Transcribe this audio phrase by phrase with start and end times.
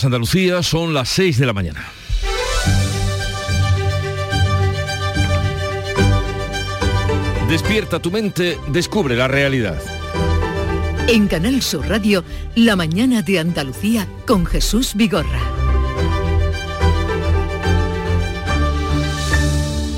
[0.00, 1.84] Andalucía son las 6 de la mañana.
[7.48, 9.78] Despierta tu mente, descubre la realidad.
[11.08, 12.24] En Canal Sur Radio,
[12.54, 15.40] La mañana de Andalucía con Jesús Vigorra.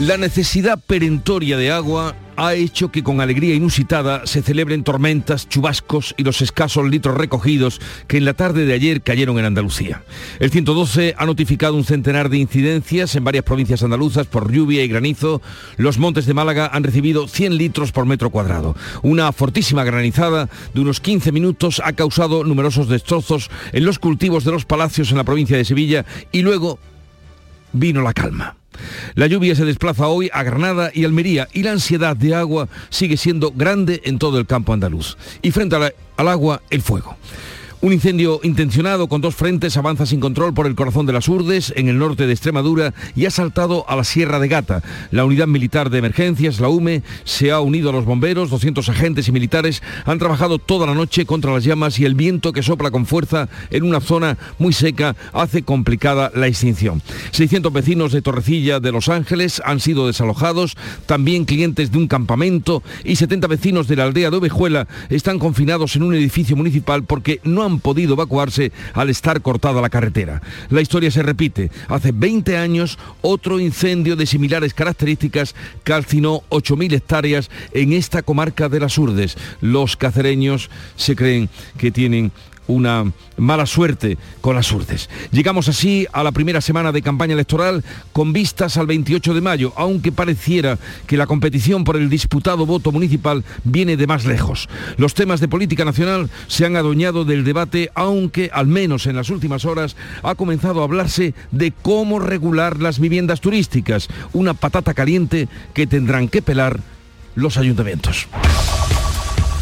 [0.00, 6.14] La necesidad perentoria de agua ha hecho que con alegría inusitada se celebren tormentas, chubascos
[6.16, 10.02] y los escasos litros recogidos que en la tarde de ayer cayeron en Andalucía.
[10.40, 14.88] El 112 ha notificado un centenar de incidencias en varias provincias andaluzas por lluvia y
[14.88, 15.42] granizo.
[15.76, 18.76] Los montes de Málaga han recibido 100 litros por metro cuadrado.
[19.02, 24.52] Una fortísima granizada de unos 15 minutos ha causado numerosos destrozos en los cultivos de
[24.52, 26.78] los palacios en la provincia de Sevilla y luego
[27.74, 28.56] vino la calma.
[29.14, 33.16] La lluvia se desplaza hoy a Granada y Almería y la ansiedad de agua sigue
[33.16, 35.16] siendo grande en todo el campo andaluz.
[35.42, 37.16] Y frente al agua, el fuego.
[37.84, 41.70] Un incendio intencionado con dos frentes avanza sin control por el corazón de las Urdes,
[41.76, 44.82] en el norte de Extremadura, y ha saltado a la Sierra de Gata.
[45.10, 49.28] La unidad militar de emergencias, la UME, se ha unido a los bomberos, 200 agentes
[49.28, 52.90] y militares han trabajado toda la noche contra las llamas y el viento que sopla
[52.90, 57.02] con fuerza en una zona muy seca hace complicada la extinción.
[57.32, 62.82] 600 vecinos de Torrecilla de Los Ángeles han sido desalojados, también clientes de un campamento
[63.04, 67.40] y 70 vecinos de la aldea de Ovejuela están confinados en un edificio municipal porque
[67.44, 70.42] no han podido evacuarse al estar cortada la carretera.
[70.70, 71.70] La historia se repite.
[71.88, 78.80] Hace 20 años otro incendio de similares características calcinó 8.000 hectáreas en esta comarca de
[78.80, 79.36] las Urdes.
[79.60, 82.32] Los cacereños se creen que tienen
[82.66, 85.08] una mala suerte con las urdes.
[85.30, 89.72] Llegamos así a la primera semana de campaña electoral con vistas al 28 de mayo,
[89.76, 94.68] aunque pareciera que la competición por el disputado voto municipal viene de más lejos.
[94.96, 99.30] Los temas de política nacional se han adueñado del debate, aunque al menos en las
[99.30, 105.48] últimas horas ha comenzado a hablarse de cómo regular las viviendas turísticas, una patata caliente
[105.72, 106.80] que tendrán que pelar
[107.34, 108.28] los ayuntamientos.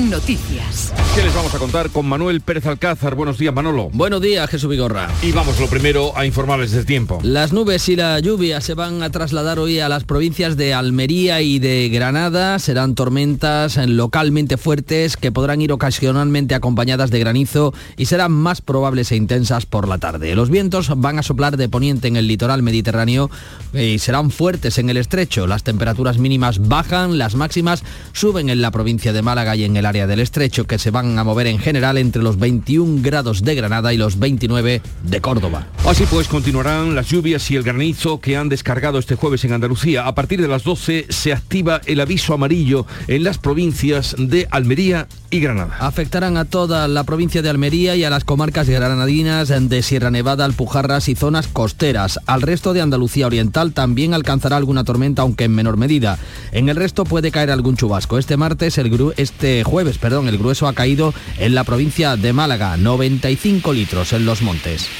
[0.00, 0.90] Noticias.
[1.14, 3.14] ¿Qué les vamos a contar con Manuel Pérez Alcázar?
[3.14, 3.90] Buenos días, Manolo.
[3.92, 5.10] Buenos días, Jesús Vigorra.
[5.20, 7.18] Y vamos lo primero a informarles del tiempo.
[7.22, 11.42] Las nubes y la lluvia se van a trasladar hoy a las provincias de Almería
[11.42, 12.58] y de Granada.
[12.58, 19.12] Serán tormentas localmente fuertes que podrán ir ocasionalmente acompañadas de granizo y serán más probables
[19.12, 20.34] e intensas por la tarde.
[20.34, 23.30] Los vientos van a soplar de poniente en el litoral mediterráneo
[23.74, 25.46] y serán fuertes en el estrecho.
[25.46, 29.81] Las temperaturas mínimas bajan, las máximas suben en la provincia de Málaga y en el
[29.82, 33.42] el área del estrecho que se van a mover en general entre los 21 grados
[33.42, 35.66] de Granada y los 29 de Córdoba.
[35.84, 40.06] Así pues continuarán las lluvias y el granizo que han descargado este jueves en Andalucía.
[40.06, 45.08] A partir de las 12 se activa el aviso amarillo en las provincias de Almería
[45.30, 45.76] y Granada.
[45.80, 50.44] Afectarán a toda la provincia de Almería y a las comarcas granadinas de Sierra Nevada,
[50.44, 52.20] Alpujarras y zonas costeras.
[52.26, 56.18] Al resto de Andalucía Oriental también alcanzará alguna tormenta, aunque en menor medida.
[56.52, 58.18] En el resto puede caer algún chubasco.
[58.18, 62.34] Este martes, el gru este jueves, perdón, el grueso ha caído en la provincia de
[62.34, 64.90] Málaga, 95 litros en los montes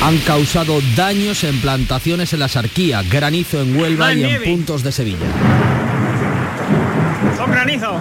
[0.00, 4.90] han causado daños en plantaciones en la Sarquía, granizo en Huelva y en puntos de
[4.90, 5.26] Sevilla.
[7.36, 7.96] Son granizo.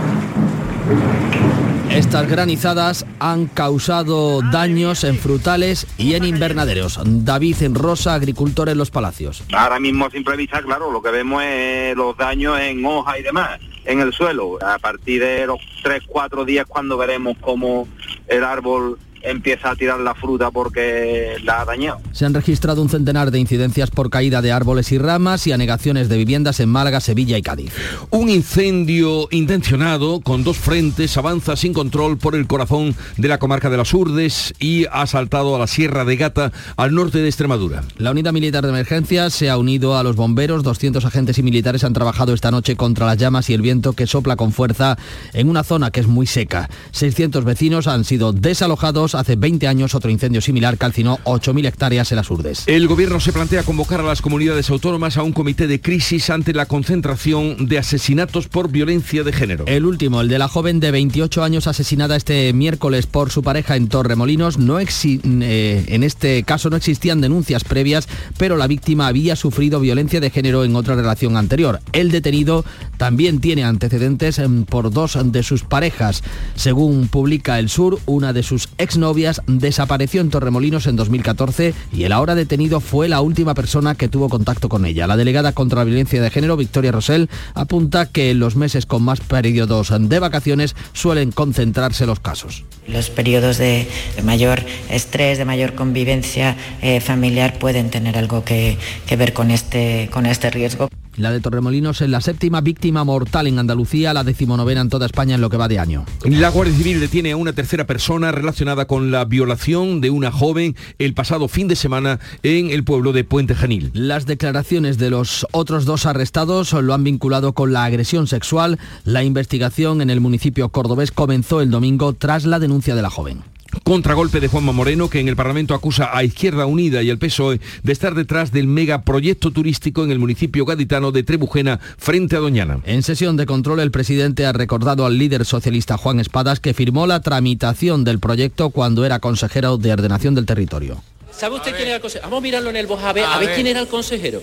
[1.91, 6.99] Estas granizadas han causado daños en frutales y en invernaderos.
[7.03, 9.43] David en Rosa, agricultor en Los Palacios.
[9.53, 13.59] Ahora mismo sin improvisar, claro, lo que vemos es los daños en hoja y demás,
[13.85, 14.57] en el suelo.
[14.61, 17.87] A partir de los 3, 4 días cuando veremos cómo
[18.27, 21.99] el árbol empieza a tirar la fruta porque la ha dañado.
[22.11, 26.09] Se han registrado un centenar de incidencias por caída de árboles y ramas y anegaciones
[26.09, 27.73] de viviendas en Málaga, Sevilla y Cádiz.
[28.09, 33.69] Un incendio intencionado con dos frentes avanza sin control por el corazón de la comarca
[33.69, 37.83] de las Urdes y ha saltado a la Sierra de Gata al norte de Extremadura.
[37.97, 40.63] La unidad militar de emergencia se ha unido a los bomberos.
[40.63, 44.07] 200 agentes y militares han trabajado esta noche contra las llamas y el viento que
[44.07, 44.97] sopla con fuerza
[45.33, 46.69] en una zona que es muy seca.
[46.91, 52.17] 600 vecinos han sido desalojados hace 20 años otro incendio similar calcinó 8.000 hectáreas en
[52.17, 52.63] las Urdes.
[52.67, 56.53] El gobierno se plantea convocar a las comunidades autónomas a un comité de crisis ante
[56.53, 59.66] la concentración de asesinatos por violencia de género.
[59.67, 63.75] El último, el de la joven de 28 años asesinada este miércoles por su pareja
[63.75, 69.35] en Torremolinos, no eh, en este caso no existían denuncias previas, pero la víctima había
[69.35, 71.79] sufrido violencia de género en otra relación anterior.
[71.93, 72.66] El detenido
[72.97, 76.23] también tiene antecedentes em, por dos de sus parejas.
[76.55, 82.03] Según publica El Sur, una de sus ex exnovias, desapareció en Torremolinos en 2014 y
[82.03, 85.07] el ahora detenido fue la última persona que tuvo contacto con ella.
[85.07, 89.01] La delegada contra la violencia de género, Victoria Rosell, apunta que en los meses con
[89.01, 92.63] más periodos de vacaciones suelen concentrarse los casos.
[92.87, 93.87] Los periodos de,
[94.23, 98.77] mayor estrés, de mayor convivencia eh, familiar pueden tener algo que,
[99.07, 100.89] que ver con este, con este riesgo.
[101.17, 105.35] La de Torremolinos es la séptima víctima mortal en Andalucía, la decimonovena en toda España
[105.35, 106.05] en lo que va de año.
[106.23, 110.75] La Guardia Civil detiene a una tercera persona relacionada con la violación de una joven
[110.99, 113.91] el pasado fin de semana en el pueblo de Puente Genil.
[113.93, 118.79] Las declaraciones de los otros dos arrestados lo han vinculado con la agresión sexual.
[119.03, 123.43] La investigación en el municipio cordobés comenzó el domingo tras la denuncia de la joven.
[123.84, 127.59] Contragolpe de Juanma Moreno, que en el Parlamento acusa a Izquierda Unida y al PSOE
[127.84, 132.79] de estar detrás del megaproyecto turístico en el municipio gaditano de Trebujena, frente a Doñana.
[132.85, 137.08] En sesión de control, el presidente ha recordado al líder socialista Juan Espadas que firmó
[137.08, 141.03] la tramitación del proyecto cuando era consejero de ordenación del territorio.
[141.32, 142.29] ¿Sabe usted quién era el consejero?
[142.29, 144.41] Vamos a mirarlo en el a ver, a, ver quién era el consejero.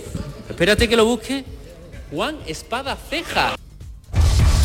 [0.49, 1.45] Espérate que lo busque.
[2.11, 3.55] Juan Espada Ceja.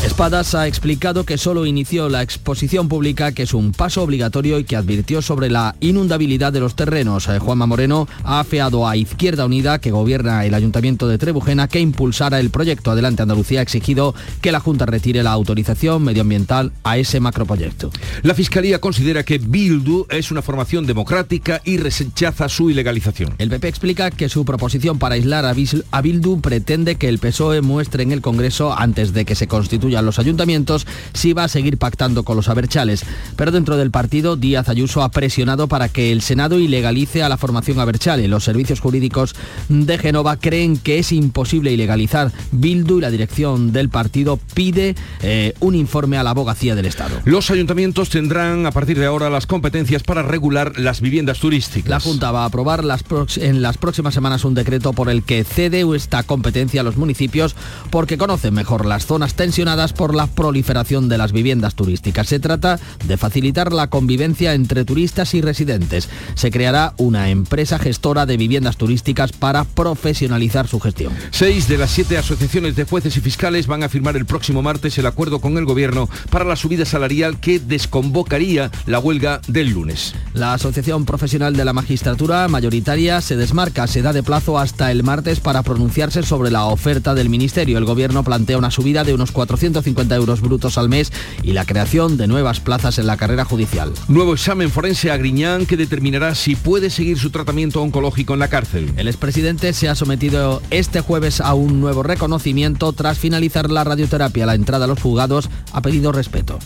[0.04, 4.64] Espadas ha explicado que solo inició la exposición pública, que es un paso obligatorio y
[4.64, 7.26] que advirtió sobre la inundabilidad de los terrenos.
[7.26, 11.80] Eh, Juanma Moreno ha afeado a Izquierda Unida, que gobierna el Ayuntamiento de Trebujena, que
[11.80, 16.98] impulsara el proyecto Adelante Andalucía, ha exigido que la Junta retire la autorización medioambiental a
[16.98, 17.90] ese macroproyecto.
[18.22, 23.34] La Fiscalía considera que Bildu es una formación democrática y rechaza su ilegalización.
[23.38, 28.02] El PP explica que su proposición para aislar a Bildu pretende que el PSOE muestre
[28.02, 31.78] en el Congreso, antes de que se constituya a los ayuntamientos si va a seguir
[31.78, 33.04] pactando con los aberchales.
[33.36, 37.36] Pero dentro del partido, Díaz Ayuso ha presionado para que el Senado ilegalice a la
[37.36, 38.28] formación aberchale.
[38.28, 39.34] Los servicios jurídicos
[39.68, 42.32] de Genova creen que es imposible ilegalizar.
[42.52, 47.20] Bildu y la dirección del partido pide eh, un informe a la abogacía del Estado.
[47.24, 51.90] Los ayuntamientos tendrán a partir de ahora las competencias para regular las viviendas turísticas.
[51.90, 53.04] La Junta va a aprobar las
[53.36, 57.54] en las próximas semanas un decreto por el que cede esta competencia a los municipios
[57.90, 62.28] porque conocen mejor las zonas tensionadas por la proliferación de las viviendas turísticas.
[62.28, 66.08] Se trata de facilitar la convivencia entre turistas y residentes.
[66.34, 71.12] Se creará una empresa gestora de viviendas turísticas para profesionalizar su gestión.
[71.30, 74.98] Seis de las siete asociaciones de jueces y fiscales van a firmar el próximo martes
[74.98, 80.14] el acuerdo con el gobierno para la subida salarial que desconvocaría la huelga del lunes.
[80.32, 85.02] La Asociación Profesional de la Magistratura mayoritaria se desmarca, se da de plazo hasta el
[85.02, 87.78] martes para pronunciarse sobre la oferta del Ministerio.
[87.78, 91.12] El gobierno plantea una subida de unos 400 150 euros brutos al mes
[91.42, 93.92] y la creación de nuevas plazas en la carrera judicial.
[94.08, 98.48] Nuevo examen forense a Griñán que determinará si puede seguir su tratamiento oncológico en la
[98.48, 98.92] cárcel.
[98.96, 104.46] El expresidente se ha sometido este jueves a un nuevo reconocimiento tras finalizar la radioterapia.
[104.46, 106.58] La entrada a los juzgados ha pedido respeto.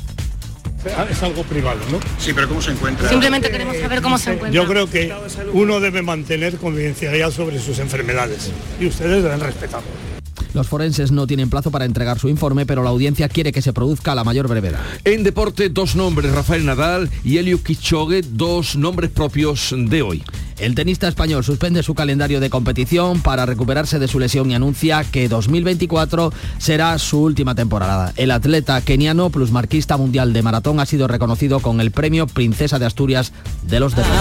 [1.10, 1.98] Es algo privado, ¿no?
[2.18, 3.08] Sí, pero ¿cómo se encuentra?
[3.08, 4.62] Simplemente queremos saber cómo se encuentra.
[4.62, 5.12] Yo creo que
[5.52, 10.07] uno debe mantener confidencialidad sobre sus enfermedades y ustedes deben respetarlo.
[10.54, 13.72] Los forenses no tienen plazo para entregar su informe, pero la audiencia quiere que se
[13.72, 14.80] produzca a la mayor brevedad.
[15.04, 20.24] En deporte, dos nombres, Rafael Nadal y Elio Kichogue, dos nombres propios de hoy.
[20.58, 25.04] El tenista español suspende su calendario de competición para recuperarse de su lesión y anuncia
[25.04, 28.12] que 2024 será su última temporada.
[28.16, 32.86] El atleta keniano plusmarquista mundial de maratón ha sido reconocido con el premio Princesa de
[32.86, 34.18] Asturias de los Deportes.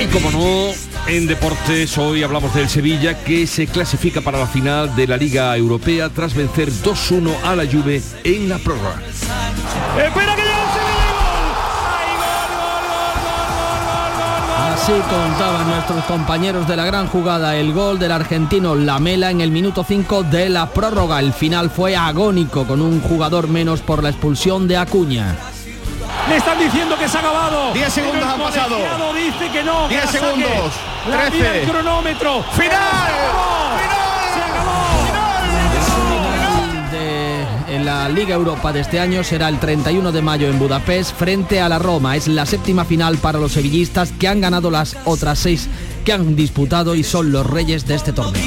[0.00, 0.72] Y como no,
[1.08, 5.56] en deportes hoy hablamos del Sevilla que se clasifica para la final de la Liga
[5.56, 9.00] Europea tras vencer 2-1 a la Juve en la prórroga.
[9.98, 10.50] ¡Espera que
[14.80, 19.50] Así contaban nuestros compañeros de la gran jugada el gol del argentino Lamela en el
[19.50, 21.20] minuto 5 de la prórroga.
[21.20, 25.36] El final fue agónico con un jugador menos por la expulsión de Acuña.
[26.30, 27.72] Le están diciendo que se ha acabado.
[27.72, 28.78] 10 segundos han pasado.
[29.12, 29.88] dice que no.
[29.88, 30.72] 10 segundos.
[31.28, 31.62] 13.
[31.62, 32.44] El cronómetro.
[32.52, 33.10] ¡Final!
[34.32, 34.90] Se acabó.
[37.68, 41.60] en la Liga Europa de este año será el 31 de mayo en Budapest frente
[41.60, 42.14] a la Roma.
[42.14, 45.68] Es la séptima final para los sevillistas que han ganado las otras seis
[46.04, 48.40] que han disputado y son los reyes de este torneo.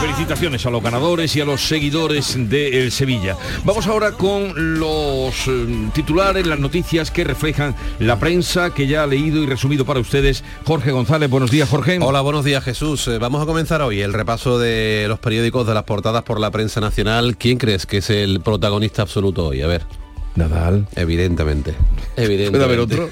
[0.00, 3.36] Felicitaciones a los ganadores y a los seguidores del Sevilla.
[3.64, 9.06] Vamos ahora con los eh, titulares, las noticias que reflejan la prensa que ya ha
[9.06, 10.44] leído y resumido para ustedes.
[10.64, 11.98] Jorge González, buenos días Jorge.
[12.00, 13.08] Hola, buenos días Jesús.
[13.08, 16.50] Eh, vamos a comenzar hoy el repaso de los periódicos de las portadas por la
[16.50, 17.36] prensa nacional.
[17.36, 19.62] ¿Quién crees que es el protagonista absoluto hoy?
[19.62, 20.03] A ver.
[20.36, 20.86] Nadal.
[20.96, 21.74] Evidentemente.
[22.16, 22.50] Evidentemente.
[22.50, 23.08] ¿Puede haber otro?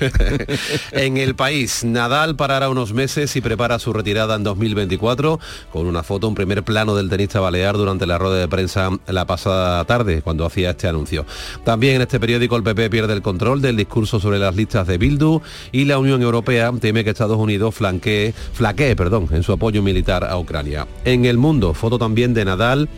[0.92, 5.38] en el país, Nadal parará unos meses y prepara su retirada en 2024
[5.72, 9.24] con una foto, un primer plano del tenista balear durante la rueda de prensa la
[9.26, 11.24] pasada tarde, cuando hacía este anuncio.
[11.64, 14.98] También en este periódico el PP pierde el control del discurso sobre las listas de
[14.98, 19.82] Bildu y la Unión Europea teme que Estados Unidos flanquee, flaquee perdón, en su apoyo
[19.82, 20.86] militar a Ucrania.
[21.04, 22.88] En el mundo, foto también de Nadal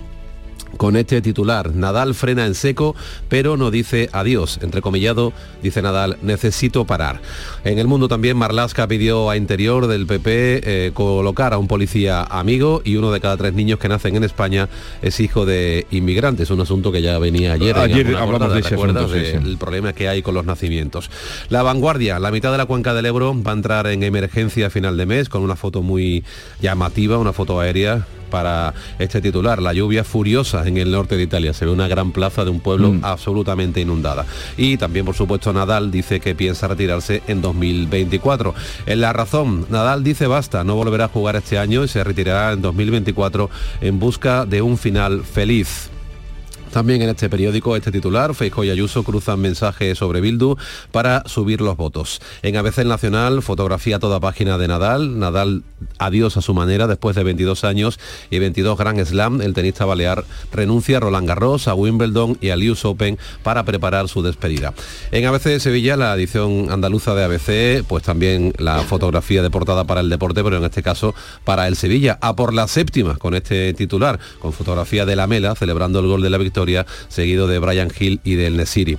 [0.76, 1.75] con este titular.
[1.75, 2.95] Nadal frena en seco,
[3.28, 4.59] pero no dice adiós.
[4.62, 7.21] Entrecomillado, dice Nadal, necesito parar.
[7.64, 12.23] En el mundo también Marlaska pidió a interior del PP eh, colocar a un policía
[12.23, 14.69] amigo y uno de cada tres niños que nacen en España
[15.02, 16.50] es hijo de inmigrantes.
[16.50, 17.76] Un asunto que ya venía ayer.
[17.76, 19.37] Ayer hablamos de ese asunto, sí, sí.
[19.37, 21.11] El problema que hay con los nacimientos.
[21.49, 24.71] La vanguardia, la mitad de la cuenca del Ebro va a entrar en emergencia a
[24.71, 26.25] final de mes con una foto muy
[26.61, 29.62] llamativa, una foto aérea para este titular.
[29.62, 31.53] La lluvia furiosa en el norte de Italia.
[31.53, 33.05] Se ve una gran plaza de un pueblo Mm.
[33.05, 34.26] absolutamente inundada.
[34.57, 38.53] Y también, por supuesto, Nadal dice que piensa retirarse en 2024.
[38.87, 42.53] En la razón, Nadal dice basta, no volverá a jugar este año y se retirará
[42.55, 43.50] en 2024
[43.81, 45.91] en busca de un final feliz.
[46.75, 50.57] También en este periódico, este titular, Feijóo y Ayuso cruzan mensajes sobre Bildu
[50.90, 52.21] para subir los votos.
[52.43, 55.21] En ABC Nacional, fotografía toda página de Nadal.
[55.21, 55.62] Nadal,
[55.99, 60.25] adiós a su manera, después de 22 años y 22 Grand Slam, el tenista balear
[60.50, 64.75] renuncia a Roland Garros, a Wimbledon y al US Open para preparar su despedida.
[65.12, 69.85] En ABC de Sevilla, la edición andaluza de ABC, pues también la fotografía de portada
[69.85, 71.14] para el deporte, pero en este caso
[71.45, 72.19] para el Sevilla.
[72.21, 76.21] A por la séptima con este titular, con fotografía de la Mela celebrando el gol
[76.21, 76.63] de la victoria
[77.09, 78.99] seguido de Brian Hill y del Nesiri.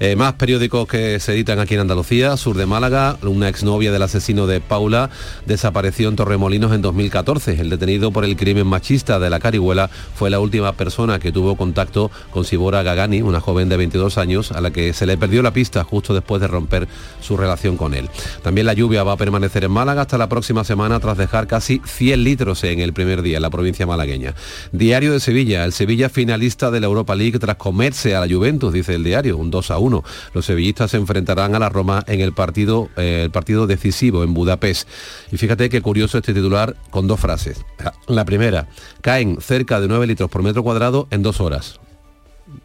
[0.00, 4.02] Eh, más periódicos que se editan aquí en Andalucía, Sur de Málaga, una exnovia del
[4.02, 5.10] asesino de Paula
[5.46, 7.60] desapareció en Torremolinos en 2014.
[7.60, 11.56] El detenido por el crimen machista de la Carihuela fue la última persona que tuvo
[11.56, 15.42] contacto con Sibora Gagani, una joven de 22 años, a la que se le perdió
[15.42, 16.88] la pista justo después de romper
[17.20, 18.08] su relación con él.
[18.42, 21.80] También la lluvia va a permanecer en Málaga hasta la próxima semana tras dejar casi
[21.84, 24.34] 100 litros en el primer día en la provincia malagueña.
[24.72, 28.72] Diario de Sevilla, el Sevilla finalista de la Europa League tras comerse a la Juventus,
[28.72, 30.02] dice el diario, un 2 a 1.
[30.32, 34.32] Los sevillistas se enfrentarán a la Roma en el partido, eh, el partido decisivo en
[34.32, 34.88] Budapest.
[35.30, 37.64] Y fíjate qué curioso este titular con dos frases.
[38.08, 38.68] La primera,
[39.02, 41.80] caen cerca de 9 litros por metro cuadrado en dos horas.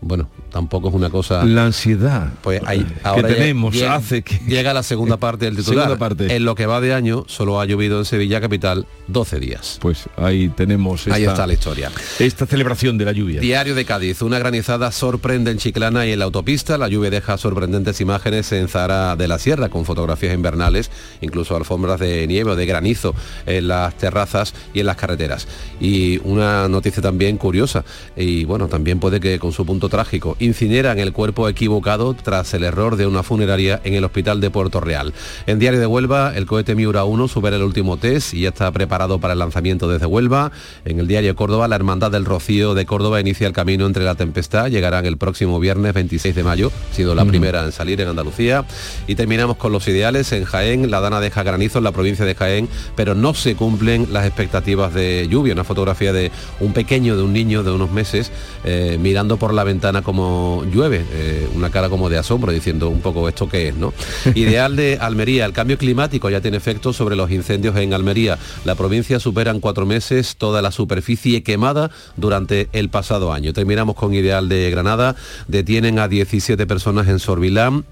[0.02, 1.44] Bueno, tampoco es una cosa...
[1.46, 4.40] La ansiedad pues hay, que ahora tenemos llega, hace que...
[4.48, 5.86] Llega la segunda parte del titular.
[5.86, 6.36] Segunda parte.
[6.36, 9.78] En lo que va de año, solo ha llovido en Sevilla Capital 12 días.
[9.82, 11.92] Pues ahí tenemos esta, Ahí está la historia.
[12.20, 13.42] esta celebración de la lluvia.
[13.42, 14.22] Diario de Cádiz.
[14.22, 16.78] Una granizada sorprende en Chiclana y en la autopista.
[16.78, 20.92] La lluvia deja sorprendentes imágenes en Zara de la Sierra, con fotografías invernales,
[21.22, 23.16] incluso alfombras de nieve o de granizo
[23.46, 25.48] en las terrazas y en las carreteras.
[25.80, 27.84] Y una noticia también curiosa,
[28.16, 32.66] y bueno, también puede que con su punto trágico, incineran el cuerpo equivocado tras el
[32.66, 35.14] error de una funeraria en el hospital de Puerto Real.
[35.46, 38.72] En Diario de Huelva, el cohete Miura 1 supera el último test y ya está
[38.72, 40.52] preparado para el lanzamiento desde Huelva.
[40.86, 44.16] En el Diario Córdoba, la Hermandad del Rocío de Córdoba inicia el camino entre la
[44.16, 44.68] tempestad.
[44.68, 48.66] Llegarán el próximo viernes 26 de mayo, siendo la primera en salir en Andalucía.
[49.08, 50.32] Y terminamos con los ideales.
[50.32, 54.08] En Jaén, la Dana deja granizo en la provincia de Jaén, pero no se cumplen
[54.12, 55.54] las expectativas de lluvia.
[55.54, 58.32] Una fotografía de un pequeño, de un niño de unos meses,
[58.64, 63.02] eh, mirando por la ventana como llueve, eh, una cara como de asombro, diciendo un
[63.02, 63.94] poco esto que es, ¿no?
[64.36, 68.40] Ideal de Almería, el cambio climático ya tiene efecto sobre los incendios en Almería.
[68.66, 73.54] La provincia supera en cuatro meses toda la superficie quemada durante el pasado año.
[73.54, 75.16] Terminamos con Ideal de Granada,
[75.48, 77.86] detienen a 17 personas en Sorbilán.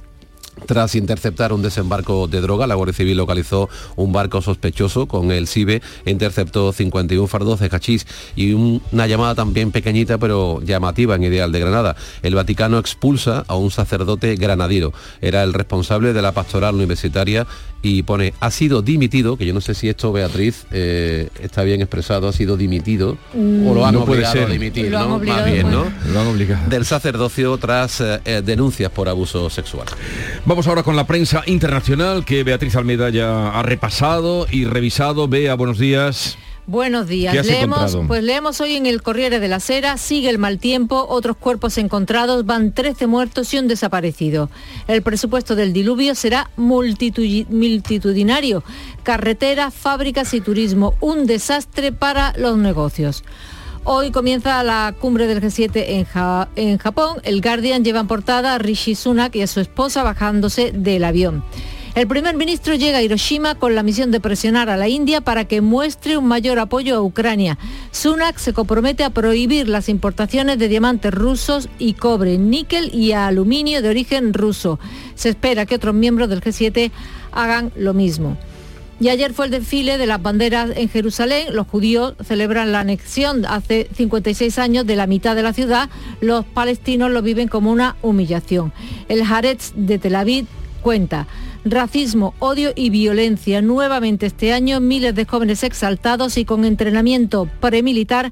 [0.66, 5.48] Tras interceptar un desembarco de droga, la Guardia Civil localizó un barco sospechoso con el
[5.48, 11.16] SIBE e interceptó 51 fardos de hachís y un- una llamada también pequeñita pero llamativa
[11.16, 11.96] en Ideal de Granada.
[12.22, 14.92] El Vaticano expulsa a un sacerdote granadino.
[15.22, 17.48] Era el responsable de la pastoral universitaria
[17.82, 21.82] y pone, ha sido dimitido, que yo no sé si esto, Beatriz, eh, está bien
[21.82, 24.52] expresado, ha sido dimitido o lo han No puede obligado a ser.
[24.52, 25.16] dimitir, Lo han ¿no?
[25.16, 25.86] obligado, Más bien, ¿no?
[26.14, 26.70] Lo han obligado.
[26.70, 29.88] Del sacerdocio tras eh, eh, denuncias por abuso sexual.
[30.46, 35.28] Vamos ahora con la prensa internacional que Beatriz Almeida ya ha repasado y revisado.
[35.28, 36.38] Bea, buenos días.
[36.68, 37.32] Buenos días.
[37.34, 38.08] ¿Qué has leemos, encontrado?
[38.10, 41.78] pues leemos hoy en el Corriere de la Sera, sigue el mal tiempo, otros cuerpos
[41.78, 44.50] encontrados, van 13 muertos y un desaparecido.
[44.90, 48.66] El presupuesto del diluvio será multitu- multitudinario.
[49.04, 53.24] Carreteras, fábricas y turismo, un desastre para los negocios.
[53.86, 57.22] Hoy comienza la cumbre del G7 en, Ja- en Japón.
[57.24, 61.46] El Guardian lleva en portada a Rishi Sunak y a su esposa bajándose del avión.
[61.98, 65.46] El primer ministro llega a Hiroshima con la misión de presionar a la India para
[65.46, 67.58] que muestre un mayor apoyo a Ucrania.
[67.90, 73.82] Sunak se compromete a prohibir las importaciones de diamantes rusos y cobre, níquel y aluminio
[73.82, 74.80] de origen ruso.
[75.16, 76.92] Se espera que otros miembros del G7
[77.32, 78.38] hagan lo mismo.
[79.00, 81.48] Y ayer fue el desfile de las banderas en Jerusalén.
[81.56, 85.90] Los judíos celebran la anexión hace 56 años de la mitad de la ciudad.
[86.22, 88.72] Los palestinos lo viven como una humillación.
[89.10, 90.46] El Haaretz de Tel Aviv
[90.84, 91.26] cuenta
[91.72, 93.62] racismo, odio y violencia.
[93.62, 98.32] Nuevamente este año miles de jóvenes exaltados y con entrenamiento premilitar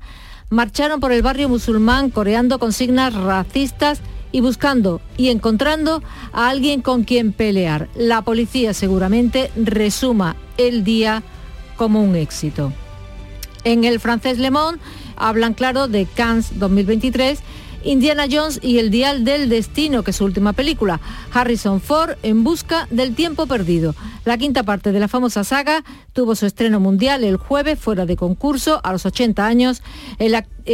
[0.49, 4.01] marcharon por el barrio musulmán coreando consignas racistas
[4.31, 7.89] y buscando y encontrando a alguien con quien pelear.
[7.95, 11.23] La policía seguramente resuma el día
[11.77, 12.73] como un éxito.
[13.63, 14.79] En el francés Le Monde
[15.15, 17.39] hablan claro de Cannes 2023
[17.85, 20.99] Indiana Jones y El Dial del Destino, que es su última película.
[21.31, 23.95] Harrison Ford en busca del tiempo perdido.
[24.25, 28.15] La quinta parte de la famosa saga tuvo su estreno mundial el jueves fuera de
[28.15, 29.83] concurso a los 80 años.
[30.17, 30.33] El,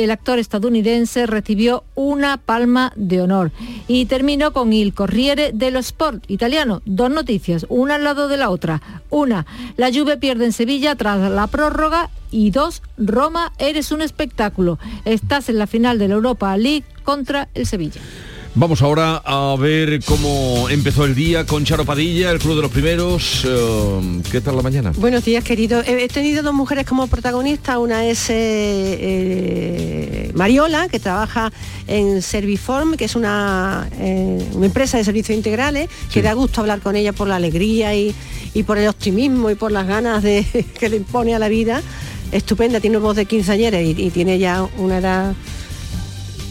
[0.10, 3.52] actor estadounidense recibió una palma de honor.
[3.90, 6.82] Y terminó con el Corriere dello Sport italiano.
[6.86, 8.82] Dos noticias, una al lado de la otra.
[9.10, 14.80] Una, la Juve pierde en Sevilla tras la prórroga y dos, Roma, eres un espectáculo.
[15.06, 18.02] Estás en la final de la Europa League contra el Sevilla.
[18.54, 22.72] Vamos ahora a ver cómo empezó el día con Charo Padilla, el Club de los
[22.72, 23.46] Primeros.
[23.48, 24.92] Eh, ¿Qué tal la mañana?
[24.98, 25.82] Buenos días, querido.
[25.86, 27.78] He tenido dos mujeres como protagonistas.
[27.78, 31.50] Una es eh, eh, Mariola, que trabaja
[31.88, 37.14] en Serviform, que es una, empresa de servicios integrales, que da gusto hablar con ella
[37.14, 38.14] por la alegría y,
[38.68, 40.46] por el optimismo y por las ganas de,
[40.78, 41.82] que le impone a la vida.
[42.32, 45.36] Estupenda, tiene voz de quinceañera y, y tiene ya una edad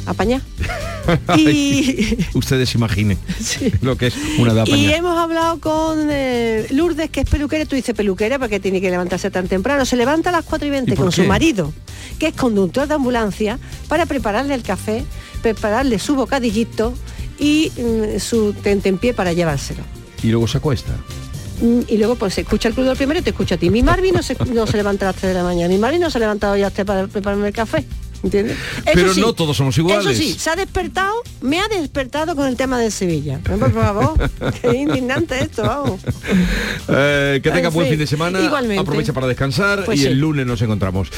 [0.06, 0.42] apañar.
[1.36, 2.18] y...
[2.34, 3.18] Ustedes imaginen
[3.80, 7.76] lo que es una edad Y hemos hablado con eh, Lourdes, que es peluquera, tú
[7.76, 9.84] dices peluquera porque tiene que levantarse tan temprano.
[9.84, 11.72] Se levanta a las 4 y 20 con su marido,
[12.18, 13.58] que es conductor de ambulancia,
[13.88, 15.04] para prepararle el café,
[15.42, 16.94] prepararle su bocadillito
[17.38, 19.82] y mm, su tentempié para llevárselo.
[20.22, 21.29] Y luego se acuesta mm,
[21.60, 23.70] y luego pues se escucha el del primero y te escucha a ti.
[23.70, 26.00] Mi Marvin no se, no se levanta a las 3 de la mañana, mi Marvin
[26.00, 27.84] no se ha levantado ya para prepararme el café.
[28.22, 30.06] Pero no todos somos iguales.
[30.06, 33.38] Eso sí, se ha despertado, me ha despertado con el tema de Sevilla.
[33.38, 34.30] Por favor,
[34.62, 36.00] qué indignante esto, vamos.
[36.88, 38.40] Eh, que tenga buen fin de semana.
[38.40, 38.80] Igualmente.
[38.80, 41.08] Aprovecha para descansar pues y el lunes nos encontramos.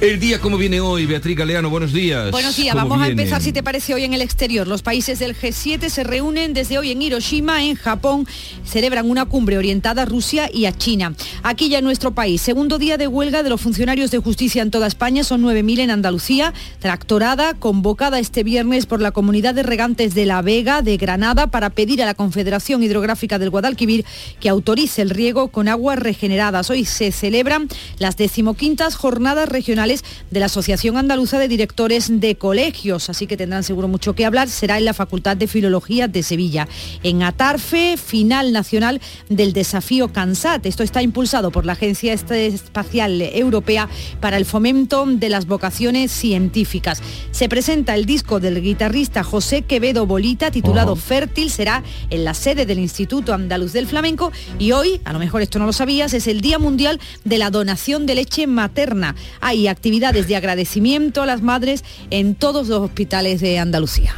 [0.00, 1.06] El día, ¿cómo viene hoy?
[1.06, 2.30] Beatriz Galeano, buenos días.
[2.30, 4.66] Buenos días, vamos a empezar, si te parece, hoy en el exterior.
[4.66, 8.26] Los países del G7 se reúnen desde hoy en Hiroshima, en Japón.
[8.64, 11.14] Celebran una cumbre orientada a Rusia y a China.
[11.42, 14.70] Aquí ya en nuestro país, segundo día de huelga de los funcionarios de justicia en
[14.70, 16.39] toda España, son 9.000 en Andalucía
[16.78, 21.70] tractorada convocada este viernes por la comunidad de regantes de La Vega de Granada para
[21.70, 24.04] pedir a la Confederación Hidrográfica del Guadalquivir
[24.40, 26.70] que autorice el riego con aguas regeneradas.
[26.70, 33.10] Hoy se celebran las decimoquintas jornadas regionales de la Asociación Andaluza de Directores de Colegios,
[33.10, 34.48] así que tendrán seguro mucho que hablar.
[34.48, 36.68] Será en la Facultad de Filología de Sevilla.
[37.02, 40.66] En Atarfe, final nacional del desafío CANSAT.
[40.66, 43.88] Esto está impulsado por la Agencia Espacial Europea
[44.20, 47.02] para el fomento de las vocaciones científicas.
[47.32, 52.66] Se presenta el disco del guitarrista José Quevedo Bolita titulado Fértil, será en la sede
[52.66, 56.28] del Instituto Andaluz del Flamenco y hoy, a lo mejor esto no lo sabías, es
[56.28, 59.16] el Día Mundial de la Donación de Leche Materna.
[59.40, 64.14] Hay actividades de agradecimiento a las madres en todos los hospitales de Andalucía.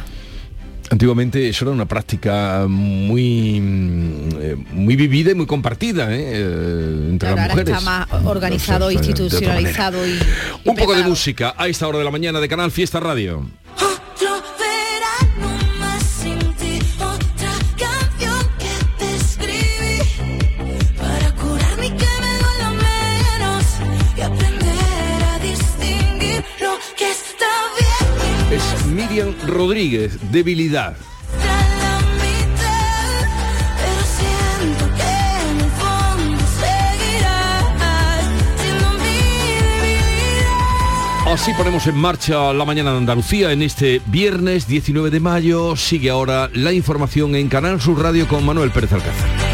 [0.93, 6.21] Antiguamente eso era una práctica muy eh, muy vivida y muy compartida ¿eh?
[6.35, 7.75] Eh, entre las mujeres.
[7.75, 10.19] Está más organizado, institucionalizado y,
[10.63, 13.43] Un poco de música a esta hora de la mañana de Canal Fiesta Radio.
[28.93, 30.95] Miriam Rodríguez, debilidad.
[41.25, 45.75] Así ponemos en marcha la mañana de Andalucía en este viernes 19 de mayo.
[45.75, 49.53] Sigue ahora la información en Canal Sur Radio con Manuel Pérez Alcázar.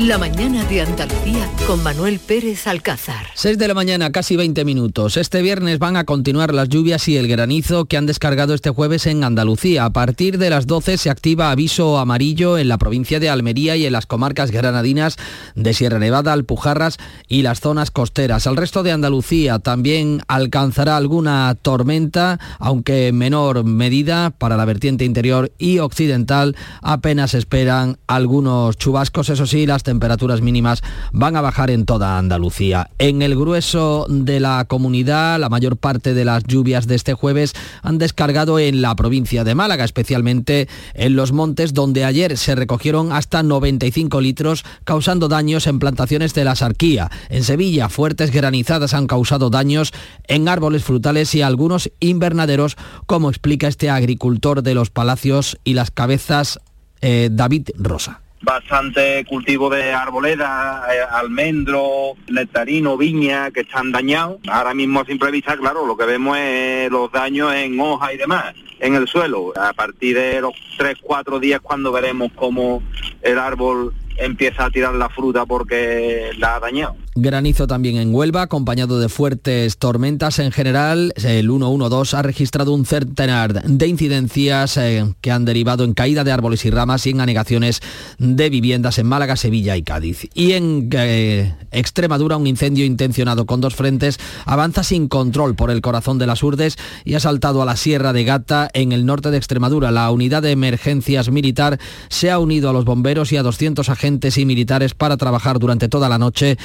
[0.00, 3.26] la mañana de Andalucía con Manuel Pérez Alcázar.
[3.34, 5.16] 6 de la mañana, casi 20 minutos.
[5.16, 9.06] Este viernes van a continuar las lluvias y el granizo que han descargado este jueves
[9.06, 9.84] en Andalucía.
[9.84, 13.86] A partir de las 12 se activa aviso amarillo en la provincia de Almería y
[13.86, 15.16] en las comarcas granadinas
[15.56, 18.46] de Sierra Nevada, Alpujarras y las zonas costeras.
[18.46, 25.04] Al resto de Andalucía también alcanzará alguna tormenta, aunque en menor medida para la vertiente
[25.04, 31.70] interior y occidental apenas esperan algunos chubascos, eso sí, las temperaturas mínimas van a bajar
[31.70, 32.90] en toda Andalucía.
[32.98, 37.54] En el grueso de la comunidad, la mayor parte de las lluvias de este jueves
[37.80, 43.12] han descargado en la provincia de Málaga, especialmente en los montes, donde ayer se recogieron
[43.12, 47.10] hasta 95 litros, causando daños en plantaciones de la Sarquía.
[47.30, 53.68] En Sevilla, fuertes granizadas han causado daños en árboles frutales y algunos invernaderos, como explica
[53.68, 56.60] este agricultor de los palacios y las cabezas,
[57.00, 64.38] eh, David Rosa bastante cultivo de arboleda, eh, almendro, nectarino, viña, que están dañados.
[64.48, 68.54] Ahora mismo sin previsar, claro, lo que vemos es los daños en hoja y demás,
[68.80, 69.52] en el suelo.
[69.56, 72.82] A partir de los 3, 4 días cuando veremos cómo
[73.22, 76.96] el árbol empieza a tirar la fruta porque la ha dañado.
[77.20, 80.38] Granizo también en Huelva, acompañado de fuertes tormentas.
[80.38, 85.94] En general, el 112 ha registrado un centenar de incidencias eh, que han derivado en
[85.94, 87.80] caída de árboles y ramas y en anegaciones
[88.18, 90.28] de viviendas en Málaga, Sevilla y Cádiz.
[90.34, 95.80] Y en eh, Extremadura, un incendio intencionado con dos frentes avanza sin control por el
[95.80, 99.30] corazón de las Urdes y ha saltado a la Sierra de Gata en el norte
[99.30, 99.90] de Extremadura.
[99.90, 101.78] La unidad de emergencias militar
[102.08, 105.88] se ha unido a los bomberos y a 200 agentes y militares para trabajar durante
[105.88, 106.56] toda la noche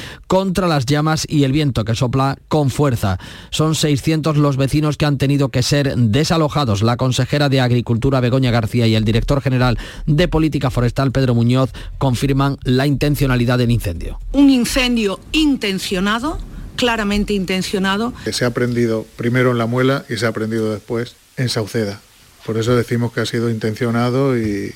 [0.44, 3.18] contra las llamas y el viento que sopla con fuerza.
[3.50, 6.82] Son 600 los vecinos que han tenido que ser desalojados.
[6.82, 11.72] La consejera de Agricultura Begoña García y el director general de Política Forestal Pedro Muñoz
[11.98, 14.20] confirman la intencionalidad del incendio.
[14.34, 16.40] Un incendio intencionado,
[16.76, 18.14] claramente intencionado.
[18.30, 22.02] Se ha aprendido primero en La Muela y se ha aprendido después en Sauceda.
[22.46, 24.76] Por eso decimos que ha sido intencionado y,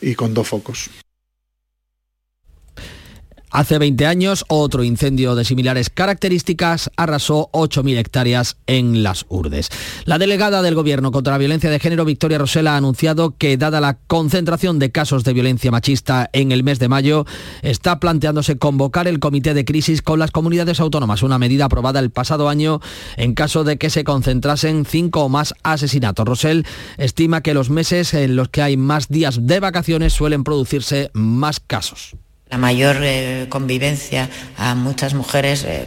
[0.00, 0.88] y con dos focos.
[3.52, 9.68] Hace 20 años, otro incendio de similares características arrasó 8.000 hectáreas en las Urdes.
[10.06, 13.82] La delegada del Gobierno contra la Violencia de Género, Victoria Rosela, ha anunciado que, dada
[13.82, 17.26] la concentración de casos de violencia machista en el mes de mayo,
[17.60, 22.10] está planteándose convocar el comité de crisis con las comunidades autónomas, una medida aprobada el
[22.10, 22.80] pasado año
[23.18, 26.26] en caso de que se concentrasen cinco o más asesinatos.
[26.26, 26.64] Rosell
[26.96, 31.60] estima que los meses en los que hay más días de vacaciones suelen producirse más
[31.60, 32.16] casos
[32.52, 35.86] la mayor eh, convivencia a muchas mujeres, eh,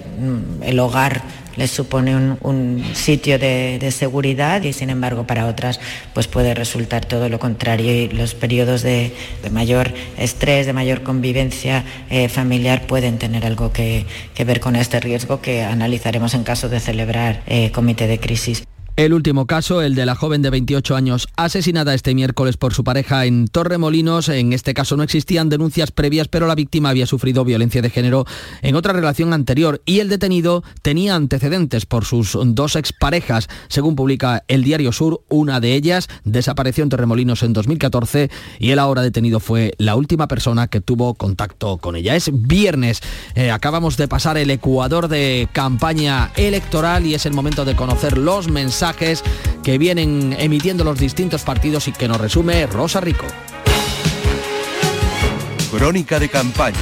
[0.64, 1.22] el hogar
[1.58, 5.80] les supone un, sitio de, seguridad y sin embargo para otras
[6.14, 9.14] pues puede resultar todo lo contrario y los periodos de,
[9.52, 15.00] mayor estrés, de mayor convivencia eh, familiar pueden tener algo que, que, ver con este
[15.00, 18.64] riesgo que analizaremos en caso de celebrar comité de crisis.
[18.98, 22.86] El último caso, el de la joven de 28 años asesinada este miércoles por su
[22.86, 24.30] pareja en Torremolinos.
[24.30, 28.24] En este caso no existían denuncias previas, pero la víctima había sufrido violencia de género
[28.62, 33.50] en otra relación anterior y el detenido tenía antecedentes por sus dos exparejas.
[33.68, 38.80] Según publica el Diario Sur, una de ellas desapareció en Torremolinos en 2014 y el
[38.80, 42.16] ahora detenido fue la última persona que tuvo contacto con ella.
[42.16, 43.02] Es viernes,
[43.36, 48.18] eh, acabamos de pasar el Ecuador de campaña electoral y es el momento de conocer
[48.18, 53.26] los mensajes que vienen emitiendo los distintos partidos y que nos resume Rosa Rico.
[55.72, 56.78] Crónica de campaña.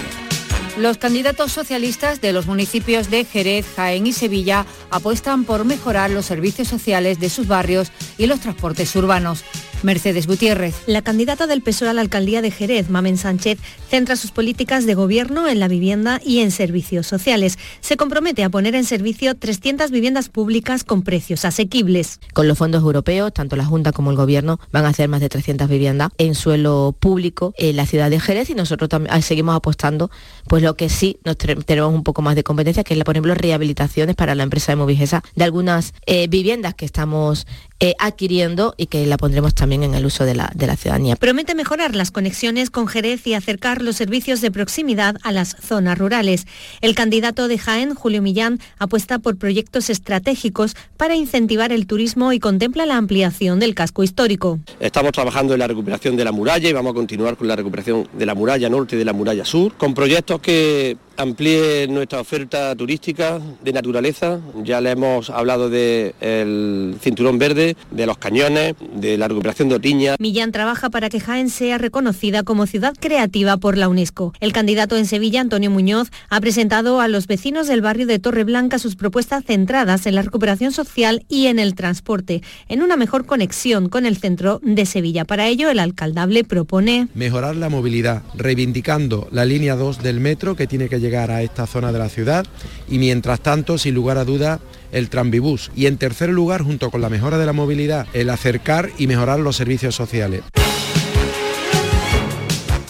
[0.78, 6.26] Los candidatos socialistas de los municipios de Jerez, Jaén y Sevilla apuestan por mejorar los
[6.26, 9.44] servicios sociales de sus barrios y los transportes urbanos.
[9.84, 10.76] Mercedes Gutiérrez.
[10.88, 14.96] La candidata del PSOE a la alcaldía de Jerez, Mamen Sánchez, centra sus políticas de
[14.96, 17.58] gobierno en la vivienda y en servicios sociales.
[17.82, 22.20] Se compromete a poner en servicio 300 viviendas públicas con precios asequibles.
[22.34, 25.30] Con los fondos europeos, tanto la Junta como el Gobierno van a hacer más de
[25.30, 30.10] 300 viviendas en suelo público en la ciudad de Jerez y nosotros también seguimos apostando,
[30.48, 33.36] pues lo que sí nos tenemos un poco más de competencia, que es, por ejemplo,
[33.36, 37.46] rehabilitaciones para la empresa de Movigesa de algunas eh, viviendas que estamos
[37.80, 41.16] eh, adquiriendo y que la pondremos también en el uso de la, de la ciudadanía.
[41.16, 45.98] Promete mejorar las conexiones con Jerez y acercar los servicios de proximidad a las zonas
[45.98, 46.46] rurales.
[46.82, 52.40] El candidato de Jaén, Julio Millán, apuesta por proyectos estratégicos para incentivar el turismo y
[52.40, 54.60] contempla la ampliación del casco histórico.
[54.80, 58.08] Estamos trabajando en la recuperación de la muralla y vamos a continuar con la recuperación
[58.14, 62.76] de la muralla norte y de la muralla sur, con proyectos que amplíe nuestra oferta
[62.76, 64.40] turística de naturaleza.
[64.64, 70.16] Ya le hemos hablado del cinturón verde, de los cañones, de la recuperación de Otiña.
[70.20, 74.34] Millán trabaja para que Jaén sea reconocida como ciudad creativa por la UNESCO.
[74.40, 78.80] El candidato en Sevilla, Antonio Muñoz, ha presentado a los vecinos del barrio de Torreblanca
[78.80, 83.90] sus propuestas centradas en la recuperación social y en el transporte, en una mejor conexión
[83.90, 85.26] con el centro de Sevilla.
[85.26, 90.68] Para ello, el alcaldable propone mejorar la movilidad, reivindicando la línea 2 del metro que
[90.68, 92.46] tiene que llegar a esta zona de la ciudad
[92.90, 94.60] y mientras tanto, sin lugar a duda,
[94.92, 95.72] el tranvibús.
[95.76, 99.40] Y en tercer lugar, junto con la mejora de la movilidad, el acercar y mejorar
[99.40, 100.42] los servicios sociales.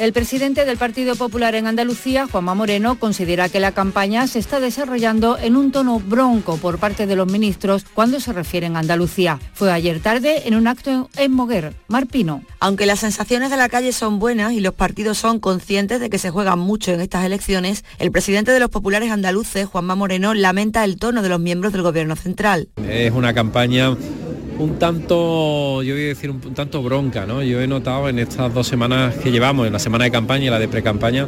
[0.03, 4.59] El presidente del Partido Popular en Andalucía, Juanma Moreno, considera que la campaña se está
[4.59, 9.39] desarrollando en un tono bronco por parte de los ministros cuando se refieren a Andalucía.
[9.53, 11.73] Fue ayer tarde en un acto en Moguer.
[11.87, 12.43] Marpino.
[12.59, 16.17] Aunque las sensaciones de la calle son buenas y los partidos son conscientes de que
[16.17, 20.83] se juegan mucho en estas elecciones, el presidente de los populares andaluces, Juanma Moreno, lamenta
[20.83, 22.67] el tono de los miembros del Gobierno Central.
[22.89, 23.95] Es una campaña
[24.59, 27.41] un tanto, yo voy a decir un, tanto bronca, ¿no?
[27.43, 30.49] Yo he notado en estas dos semanas que llevamos, en la semana de campaña y
[30.49, 31.27] la de pre-campaña,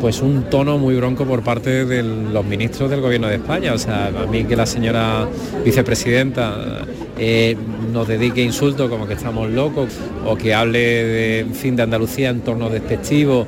[0.00, 3.72] pues un tono muy bronco por parte de los ministros del gobierno de España.
[3.72, 5.26] O sea, a mí que la señora
[5.64, 6.84] vicepresidenta
[7.18, 7.56] eh,
[7.92, 9.88] nos dedique insultos como que estamos locos
[10.26, 13.46] o que hable de fin de Andalucía en torno despectivo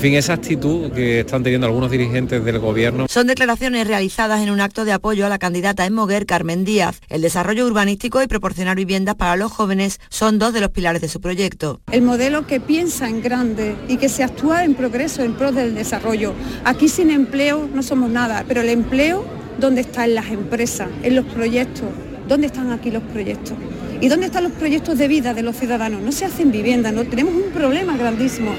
[0.00, 3.04] en fin, esa actitud que están teniendo algunos dirigentes del gobierno.
[3.06, 7.02] Son declaraciones realizadas en un acto de apoyo a la candidata en Moguer, Carmen Díaz.
[7.10, 11.08] El desarrollo urbanístico y proporcionar viviendas para los jóvenes son dos de los pilares de
[11.10, 11.82] su proyecto.
[11.92, 15.74] El modelo que piensa en grande y que se actúa en progreso, en pro del
[15.74, 16.32] desarrollo.
[16.64, 19.22] Aquí sin empleo no somos nada, pero el empleo,
[19.58, 20.06] ¿dónde está?
[20.06, 21.90] En las empresas, en los proyectos.
[22.26, 23.52] ¿Dónde están aquí los proyectos?
[24.00, 26.00] ¿Y dónde están los proyectos de vida de los ciudadanos?
[26.00, 28.52] No se hacen viviendas, no tenemos un problema grandísimo.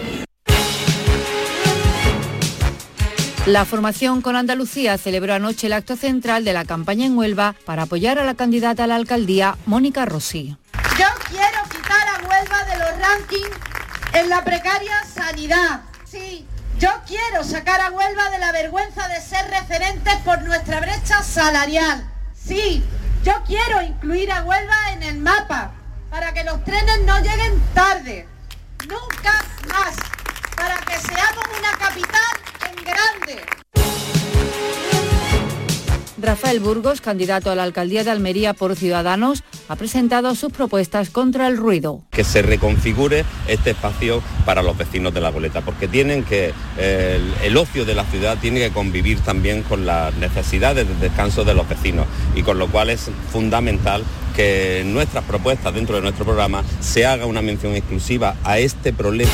[3.48, 7.84] La formación con Andalucía celebró anoche el acto central de la campaña en Huelva para
[7.84, 10.56] apoyar a la candidata a la alcaldía, Mónica Rossi.
[11.00, 13.58] Yo quiero quitar a Huelva de los rankings
[14.14, 15.82] en la precaria sanidad.
[16.06, 16.46] Sí,
[16.78, 22.08] yo quiero sacar a Huelva de la vergüenza de ser referentes por nuestra brecha salarial.
[22.36, 22.84] Sí,
[23.24, 25.72] yo quiero incluir a Huelva en el mapa
[26.12, 28.28] para que los trenes no lleguen tarde.
[28.88, 29.96] Nunca más.
[30.56, 32.51] Para que seamos una capital
[32.82, 33.42] grande.
[36.22, 41.48] Rafael Burgos, candidato a la alcaldía de Almería por Ciudadanos, ha presentado sus propuestas contra
[41.48, 42.04] el ruido.
[42.12, 47.34] Que se reconfigure este espacio para los vecinos de la boleta, porque tienen que el,
[47.44, 51.56] el, ocio de la ciudad tiene que convivir también con las necesidades de descanso de
[51.56, 54.04] los vecinos y con lo cual es fundamental
[54.36, 58.94] que en nuestras propuestas dentro de nuestro programa se haga una mención exclusiva a este
[58.94, 59.32] problema.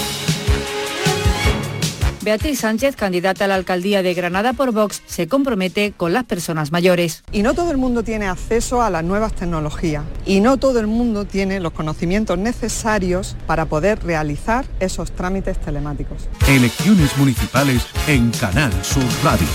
[2.27, 6.73] Beatriz Sánchez, candidata a la alcaldía de Granada por Vox, se compromete con las personas
[6.73, 7.23] mayores.
[7.31, 10.87] Y no todo el mundo tiene acceso a las nuevas tecnologías y no todo el
[10.87, 16.27] mundo tiene los conocimientos necesarios para poder realizar esos trámites telemáticos.
[16.49, 19.47] Elecciones municipales en Canal Sur Radio.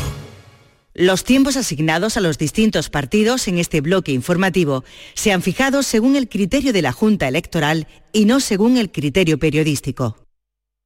[0.94, 4.82] Los tiempos asignados a los distintos partidos en este bloque informativo
[5.12, 9.38] se han fijado según el criterio de la Junta Electoral y no según el criterio
[9.38, 10.21] periodístico.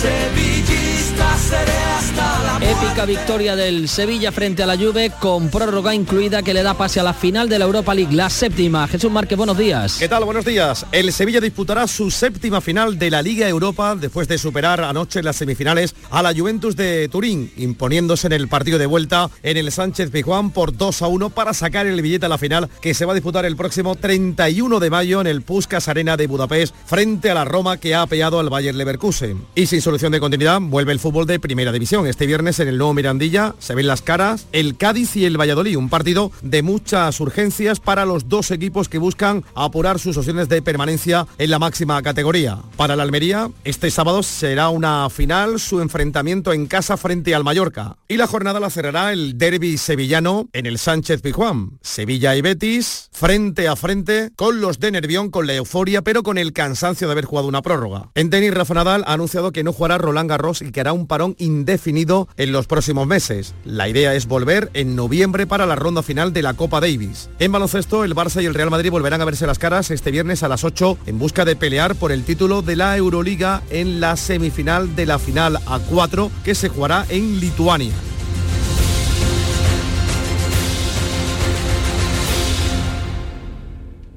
[0.00, 2.86] sevillista seré hasta la muerte.
[2.86, 7.00] Épica victoria del Sevilla frente a la Juve con prórroga incluida que le da pase
[7.00, 8.86] a la final de la Europa League, la séptima.
[8.88, 9.96] Jesús Márquez, buenos días.
[9.98, 10.24] ¿Qué tal?
[10.24, 10.86] Buenos días.
[10.92, 15.24] El Sevilla disputará su séptima final de la Liga Europa después de superar anoche en
[15.26, 19.70] las semifinales a la Juventus de Turín, imponiéndose en el partido de vuelta en el
[19.70, 23.04] Sánchez Pizjuán por 2 a 1 para sacar el billete a la final que se
[23.04, 27.30] va a disputar el próximo 31 de mayo en el Puskas Arena de Budapest frente
[27.30, 29.44] a la Roma que ha apoyado al Bayer Leverkusen.
[29.54, 32.06] Y sin su solución de continuidad, vuelve el fútbol de primera división.
[32.06, 35.76] Este viernes en el nuevo Mirandilla se ven las caras el Cádiz y el Valladolid,
[35.76, 40.62] un partido de muchas urgencias para los dos equipos que buscan apurar sus opciones de
[40.62, 42.58] permanencia en la máxima categoría.
[42.76, 47.96] Para la Almería, este sábado será una final, su enfrentamiento en casa frente al Mallorca.
[48.06, 51.80] Y la jornada la cerrará el derby sevillano en el Sánchez Pizjuán.
[51.82, 56.38] Sevilla y Betis, frente a frente, con los de Nervión, con la euforia, pero con
[56.38, 58.10] el cansancio de haber jugado una prórroga.
[58.14, 61.06] En tenis, Rafa Nadal ha anunciado que no jugará Roland Garros y que hará un
[61.06, 63.54] parón indefinido en los próximos meses.
[63.64, 67.30] La idea es volver en noviembre para la ronda final de la Copa Davis.
[67.38, 70.42] En baloncesto, el Barça y el Real Madrid volverán a verse las caras este viernes
[70.42, 74.18] a las 8 en busca de pelear por el título de la Euroliga en la
[74.18, 77.94] semifinal de la final A4 que se jugará en Lituania.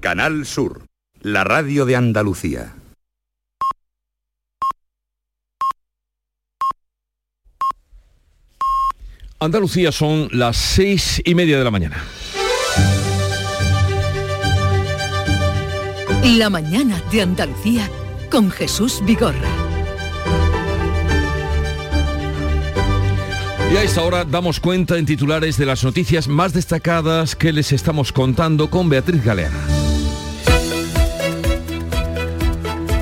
[0.02, 0.88] Canal Sur,
[1.22, 2.83] la radio de Andalucía.
[9.44, 12.04] Andalucía son las seis y media de la mañana.
[16.38, 17.90] La mañana de Andalucía
[18.32, 19.50] con Jesús Vigorra.
[23.74, 27.74] Y a esta hora damos cuenta en titulares de las noticias más destacadas que les
[27.74, 29.83] estamos contando con Beatriz Galeana.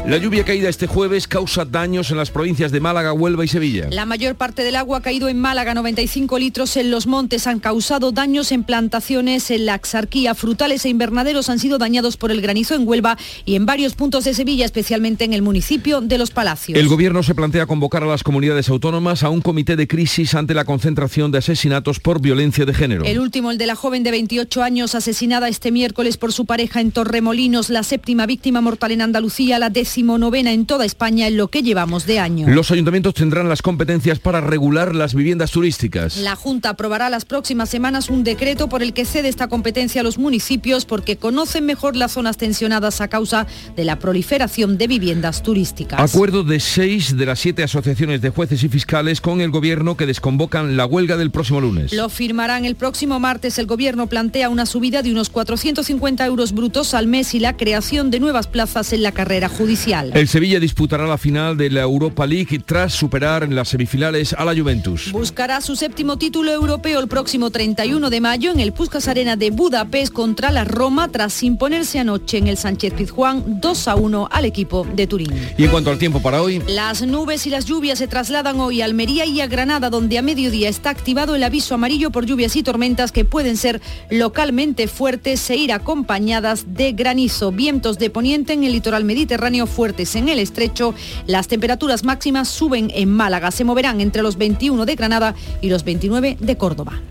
[0.08, 3.88] La lluvia caída este jueves causa daños en las provincias de Málaga, Huelva y Sevilla.
[3.92, 7.60] La mayor parte del agua ha caído en Málaga, 95 litros en los montes, han
[7.60, 12.42] causado daños en plantaciones, en la axarquía, frutales e invernaderos han sido dañados por el
[12.42, 16.32] granizo en Huelva y en varios puntos de Sevilla, especialmente en el municipio de Los
[16.32, 16.80] Palacios.
[16.80, 20.56] El gobierno se plantea convocar a las comunidades autónomas a un comité de crisis ante
[20.56, 23.06] la concentración de asesinatos por violencia de género.
[23.06, 26.82] El último, el de la joven de 28 años asesinada este miércoles por su pareja
[26.82, 31.38] en Torremolinos, la séptima víctima mortal en Andalucía, la décima novena en toda España en
[31.38, 32.48] lo que llevamos de año.
[32.48, 36.18] Los ayuntamientos tendrán las competencias para regular las viviendas turísticas.
[36.18, 40.04] La Junta aprobará las próximas semanas un decreto por el que cede esta competencia a
[40.04, 45.44] los municipios porque conocen mejor las zonas tensionadas a causa de la proliferación de viviendas
[45.44, 46.00] turísticas.
[46.00, 50.06] Acuerdo de seis de las siete asociaciones de jueces y fiscales con el gobierno que
[50.06, 51.94] desconvocan la huelga del próximo lunes.
[51.94, 53.58] Lo firmarán el próximo martes.
[53.58, 58.10] El gobierno plantea una subida de unos 450 euros brutos al mes y la creación
[58.12, 59.81] de nuevas plazas en la carrera judicial.
[59.88, 64.46] El Sevilla disputará la final de la Europa League tras superar en las semifinales a
[64.46, 65.12] la Juventus.
[65.12, 69.50] Buscará su séptimo título europeo el próximo 31 de mayo en el Puskas Arena de
[69.50, 74.46] Budapest contra la Roma tras imponerse anoche en el Sánchez Pizjuán 2 a 1 al
[74.46, 75.34] equipo de Turín.
[75.58, 78.84] Y en cuanto al tiempo para hoy, las nubes y las lluvias se trasladan hoy
[78.84, 82.56] a Almería y a Granada donde a mediodía está activado el aviso amarillo por lluvias
[82.56, 88.54] y tormentas que pueden ser localmente fuertes e ir acompañadas de granizo, vientos de poniente
[88.54, 90.94] en el litoral mediterráneo fuertes en el estrecho.
[91.26, 95.84] Las temperaturas máximas suben en Málaga, se moverán entre los 21 de Granada y los
[95.84, 97.02] 29 de Córdoba.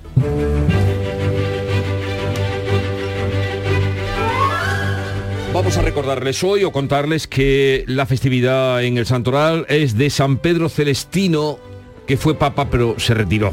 [5.53, 10.39] Vamos a recordarles hoy o contarles que la festividad en el Santoral es de San
[10.39, 11.59] Pedro Celestino,
[12.07, 13.51] que fue papa pero se retiró.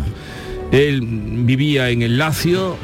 [0.72, 2.78] Él vivía en el Lacio,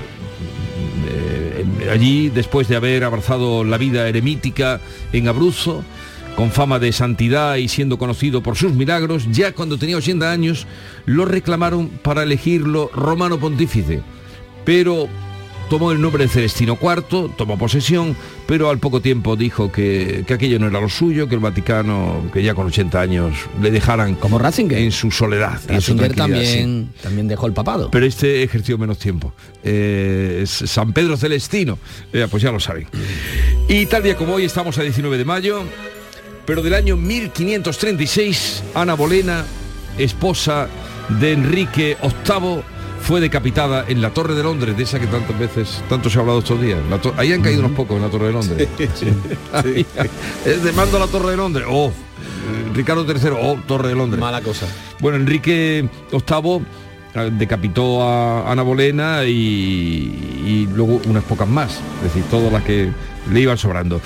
[1.08, 4.82] eh, allí después de haber abrazado la vida eremítica
[5.12, 5.84] en Abruzzo,
[6.36, 10.68] con fama de santidad y siendo conocido por sus milagros, ya cuando tenía 80 años
[11.06, 14.02] lo reclamaron para elegirlo romano pontífice.
[14.66, 15.08] Pero
[15.70, 18.16] tomó el nombre de Celestino IV, tomó posesión,
[18.48, 22.30] pero al poco tiempo dijo que, que, aquello no era lo suyo, que el Vaticano,
[22.34, 25.60] que ya con 80 años, le dejaran como Ratzinger en su soledad.
[25.68, 27.02] Ratzinger también, sí.
[27.02, 27.90] también dejó el papado.
[27.92, 29.34] Pero este ejerció menos tiempo.
[29.64, 31.80] Eh, San Pedro Celestino,
[32.12, 32.88] eh, pues ya lo saben.
[33.68, 35.64] Y tal día como hoy estamos a 19 de mayo,
[36.46, 39.46] pero del año 1536, Ana Bolena,
[39.98, 40.68] esposa
[41.20, 42.64] de Enrique VIII,
[43.02, 46.22] fue decapitada en la Torre de Londres, de esa que tantas veces, tanto se ha
[46.22, 46.80] hablado estos días.
[47.18, 48.68] ahí han caído unos pocos en la Torre de Londres.
[48.78, 49.08] Sí, sí,
[49.64, 49.86] sí.
[50.46, 51.66] es de mando a la Torre de Londres.
[51.70, 51.92] Oh,
[52.74, 54.22] Ricardo III, oh, Torre de Londres.
[54.22, 54.68] Mala cosa.
[55.00, 56.62] Bueno, Enrique VIII
[57.38, 62.90] decapitó a Ana Bolena y, y luego unas pocas más, es decir, todas las que
[63.32, 64.02] le iban sobrando.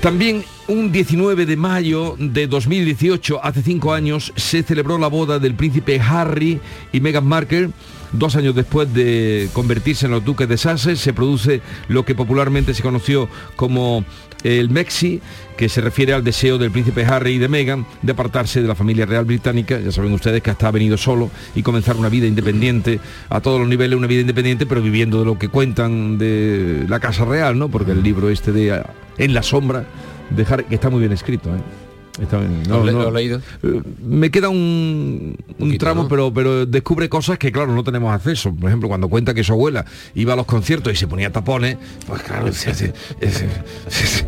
[0.00, 5.54] También un 19 de mayo de 2018, hace cinco años, se celebró la boda del
[5.54, 6.60] príncipe Harry
[6.92, 7.70] y Meghan Markle.
[8.16, 12.72] Dos años después de convertirse en los duques de Sussex, se produce lo que popularmente
[12.72, 14.04] se conoció como
[14.44, 15.20] el Mexi,
[15.56, 18.76] que se refiere al deseo del príncipe Harry y de Meghan de apartarse de la
[18.76, 19.80] familia real británica.
[19.80, 23.00] Ya saben ustedes que hasta ha venido solo y comenzar una vida independiente
[23.30, 27.00] a todos los niveles, una vida independiente, pero viviendo de lo que cuentan de la
[27.00, 27.68] Casa Real, ¿no?
[27.68, 28.80] Porque el libro este de
[29.18, 29.86] En la sombra,
[30.30, 31.83] de que está muy bien escrito, ¿eh?
[32.20, 32.62] Está bien.
[32.68, 33.02] ¿Lo No, le- no.
[33.02, 33.40] lo has leído?
[33.64, 38.54] Eh, Me queda un, un tramo, pero, pero descubre cosas que, claro, no tenemos acceso.
[38.54, 41.76] Por ejemplo, cuando cuenta que su abuela iba a los conciertos y se ponía tapones,
[42.06, 43.48] pues claro, se- se- se-
[43.88, 44.24] se-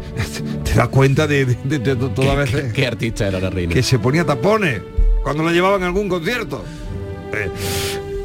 [0.65, 3.73] te das cuenta de, de- de- de todas veces ¿Qué artista era la reina?
[3.73, 4.81] que se ponía tapones
[5.23, 6.65] cuando la llevaban a algún concierto.
[7.33, 7.51] Eh,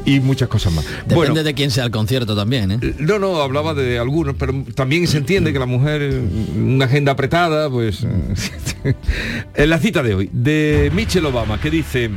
[0.04, 0.84] y muchas cosas más.
[0.84, 2.94] Depende Bueno, de quién sea el concierto también, ¿eh?
[2.98, 6.20] no, no, hablaba de algunos, pero también se entiende que la mujer, eh,
[6.56, 8.04] una agenda apretada, pues...
[8.04, 8.94] eh,
[9.54, 12.10] en la cita de hoy, de Michelle Obama, que dice,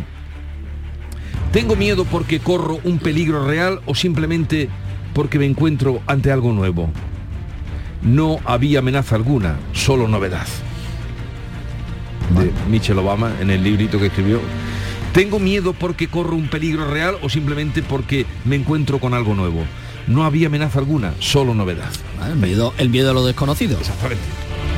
[1.52, 4.70] ¿tengo miedo porque corro un peligro real o simplemente
[5.14, 6.90] porque me encuentro ante algo nuevo?
[8.02, 10.46] No había amenaza alguna, solo novedad.
[12.40, 14.40] De Michelle Obama en el librito que escribió.
[15.16, 19.64] ¿Tengo miedo porque corro un peligro real o simplemente porque me encuentro con algo nuevo?
[20.08, 21.90] No había amenaza alguna, solo novedad.
[22.28, 23.80] El miedo, el miedo a lo desconocido.
[23.80, 24.45] Exactamente.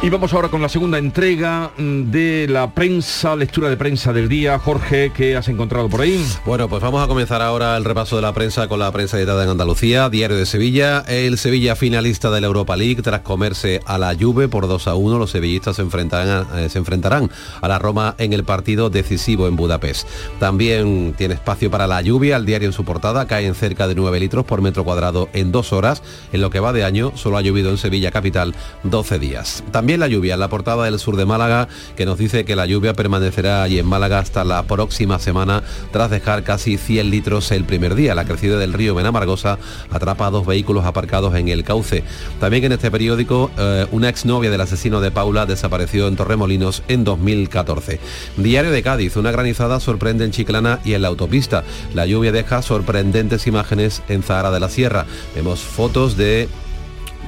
[0.00, 4.28] Y vamos ahora con la segunda entrega mm, de la prensa, lectura de prensa del
[4.28, 4.56] día.
[4.56, 6.24] Jorge, ¿qué has encontrado por ahí?
[6.46, 9.42] Bueno, pues vamos a comenzar ahora el repaso de la prensa con la prensa editada
[9.42, 11.00] en Andalucía, Diario de Sevilla.
[11.08, 14.94] El Sevilla finalista de la Europa League tras comerse a la Juve por 2 a
[14.94, 15.18] 1.
[15.18, 17.28] Los sevillistas se enfrentarán, eh, se enfrentarán
[17.60, 20.06] a la Roma en el partido decisivo en Budapest.
[20.38, 22.36] También tiene espacio para la lluvia.
[22.36, 25.50] El diario en su portada cae en cerca de 9 litros por metro cuadrado en
[25.50, 26.04] dos horas.
[26.32, 29.64] En lo que va de año solo ha llovido en Sevilla capital 12 días.
[29.72, 32.92] También la lluvia la portada del sur de Málaga que nos dice que la lluvia
[32.92, 35.62] permanecerá allí en Málaga hasta la próxima semana
[35.92, 38.14] tras dejar casi 100 litros el primer día.
[38.14, 39.58] La crecida del río Benamargosa
[39.90, 42.04] atrapa a dos vehículos aparcados en el cauce.
[42.40, 47.04] También en este periódico eh, una exnovia del asesino de Paula desapareció en Torremolinos en
[47.04, 48.00] 2014.
[48.36, 51.64] Diario de Cádiz, una granizada sorprende en Chiclana y en la autopista.
[51.94, 55.06] La lluvia deja sorprendentes imágenes en Zahara de la Sierra.
[55.34, 56.48] Vemos fotos de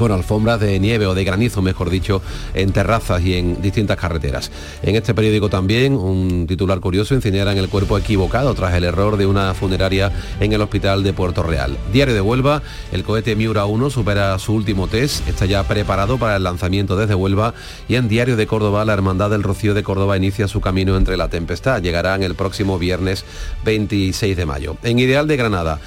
[0.00, 2.22] bueno, alfombras de nieve o de granizo, mejor dicho,
[2.54, 4.50] en terrazas y en distintas carreteras.
[4.82, 9.26] En este periódico también, un titular curioso, incineran el cuerpo equivocado tras el error de
[9.26, 11.76] una funeraria en el hospital de Puerto Real.
[11.92, 16.36] Diario de Huelva, el cohete Miura 1 supera su último test, está ya preparado para
[16.36, 17.52] el lanzamiento desde Huelva
[17.86, 21.18] y en Diario de Córdoba, la Hermandad del Rocío de Córdoba inicia su camino entre
[21.18, 21.82] la tempestad.
[21.82, 23.24] Llegarán el próximo viernes
[23.64, 24.76] 26 de mayo.
[24.82, 25.78] En Ideal de Granada,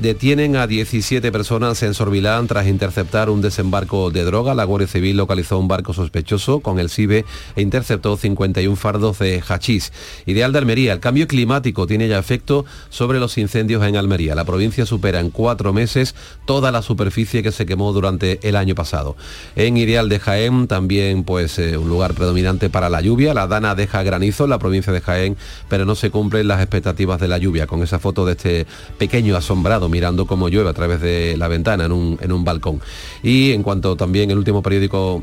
[0.00, 4.54] Detienen a 17 personas en Sorbilán tras interceptar un desembarco de droga.
[4.54, 9.42] La Guardia Civil localizó un barco sospechoso con el CIBE e interceptó 51 fardos de
[9.46, 9.92] hachís.
[10.24, 10.94] Ideal de Almería.
[10.94, 14.34] El cambio climático tiene ya efecto sobre los incendios en Almería.
[14.34, 16.14] La provincia supera en cuatro meses
[16.46, 19.16] toda la superficie que se quemó durante el año pasado.
[19.54, 23.34] En Ideal de Jaén también pues eh, un lugar predominante para la lluvia.
[23.34, 25.36] La Dana deja granizo en la provincia de Jaén,
[25.68, 27.66] pero no se cumplen las expectativas de la lluvia.
[27.66, 31.84] Con esa foto de este pequeño asombrado mirando cómo llueve a través de la ventana
[31.84, 32.80] en un, en un balcón.
[33.22, 35.22] Y en cuanto también el último periódico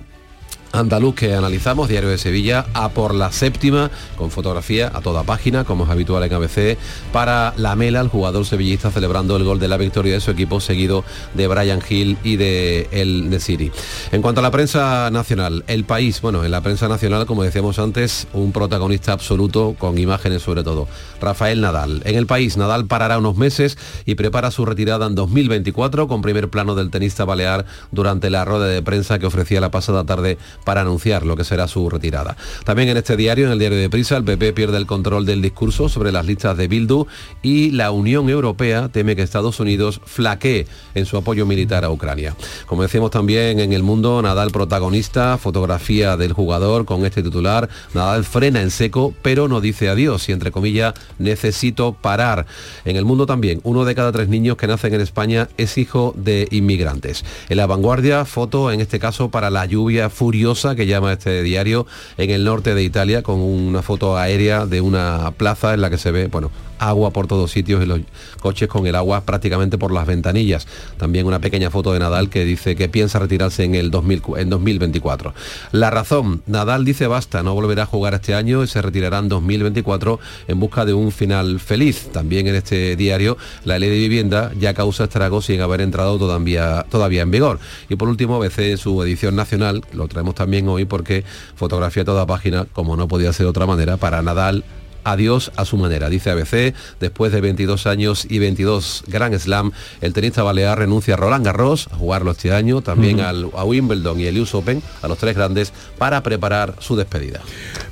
[0.72, 5.64] andaluz que analizamos, Diario de Sevilla, a por la séptima, con fotografía a toda página,
[5.64, 6.78] como es habitual en ABC,
[7.12, 11.04] para Lamela, el jugador sevillista celebrando el gol de la victoria de su equipo, seguido
[11.34, 13.72] de Brian Hill y de El Nesiri.
[14.12, 17.80] En cuanto a la prensa nacional, el país, bueno, en la prensa nacional, como decíamos
[17.80, 20.88] antes, un protagonista absoluto, con imágenes sobre todo,
[21.22, 22.02] Rafael Nadal.
[22.06, 26.50] En el país, Nadal parará unos meses y prepara su retirada en 2024, con primer
[26.50, 30.38] plano del tenista balear durante la rueda de prensa que ofrecía la pasada tarde
[30.68, 32.36] para anunciar lo que será su retirada.
[32.66, 35.42] También en este diario, en el diario de Prisa, el PP pierde el control del
[35.42, 37.08] discurso sobre las listas de Bildu
[37.42, 42.36] y la Unión Europea teme que Estados Unidos flaquee en su apoyo militar a Ucrania.
[42.66, 48.26] Como decíamos también en el mundo, Nadal protagonista, fotografía del jugador con este titular, Nadal
[48.26, 52.46] frena en seco, pero no dice adiós y entre comillas, necesito parar.
[52.84, 56.14] En el mundo también, uno de cada tres niños que nacen en España es hijo
[56.18, 57.24] de inmigrantes.
[57.48, 61.86] En la vanguardia, foto en este caso para la lluvia furiosa que llama este diario
[62.18, 65.98] en el norte de Italia con una foto aérea de una plaza en la que
[65.98, 68.02] se ve, bueno, agua por todos sitios y los
[68.40, 70.68] coches con el agua prácticamente por las ventanillas.
[70.98, 74.50] También una pequeña foto de Nadal que dice que piensa retirarse en el 2000 en
[74.50, 75.34] 2024.
[75.72, 79.30] La razón, Nadal dice basta, no volverá a jugar este año y se retirará en
[79.30, 82.10] 2024 en busca de un final feliz.
[82.12, 86.86] También en este diario, la ley de vivienda ya causa estragos sin haber entrado todavía,
[86.90, 87.60] todavía en vigor.
[87.90, 91.24] Y por último, ABC en su edición nacional, lo traemos también hoy porque
[91.56, 94.64] fotografía toda página, como no podía ser de otra manera, para Nadal
[95.04, 96.10] adiós a su manera.
[96.10, 99.72] Dice ABC, después de 22 años y 22 Grand Slam,
[100.02, 104.20] el tenista balear renuncia a Roland Garros, a jugarlo este año, también al, a Wimbledon
[104.20, 107.42] y el US Open, a los tres grandes, para preparar su despedida.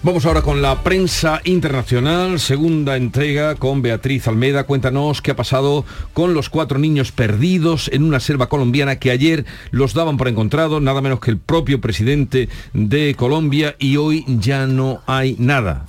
[0.03, 4.65] Vamos ahora con la prensa internacional, segunda entrega con Beatriz Almeida.
[4.65, 9.45] Cuéntanos qué ha pasado con los cuatro niños perdidos en una selva colombiana que ayer
[9.71, 14.67] los daban por encontrados, nada menos que el propio presidente de Colombia y hoy ya
[14.67, 15.85] no hay nada.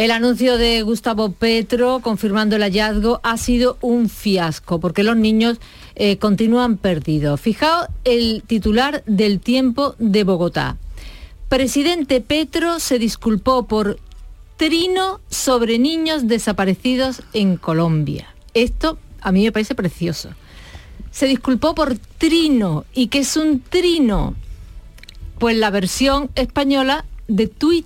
[0.00, 5.58] El anuncio de Gustavo Petro confirmando el hallazgo ha sido un fiasco porque los niños
[5.94, 7.38] eh, continúan perdidos.
[7.38, 10.78] Fijaos el titular del tiempo de Bogotá.
[11.50, 13.98] Presidente Petro se disculpó por
[14.56, 18.34] trino sobre niños desaparecidos en Colombia.
[18.54, 20.30] Esto a mí me parece precioso.
[21.10, 22.86] Se disculpó por trino.
[22.94, 24.34] ¿Y qué es un trino?
[25.38, 27.84] Pues la versión española de tweet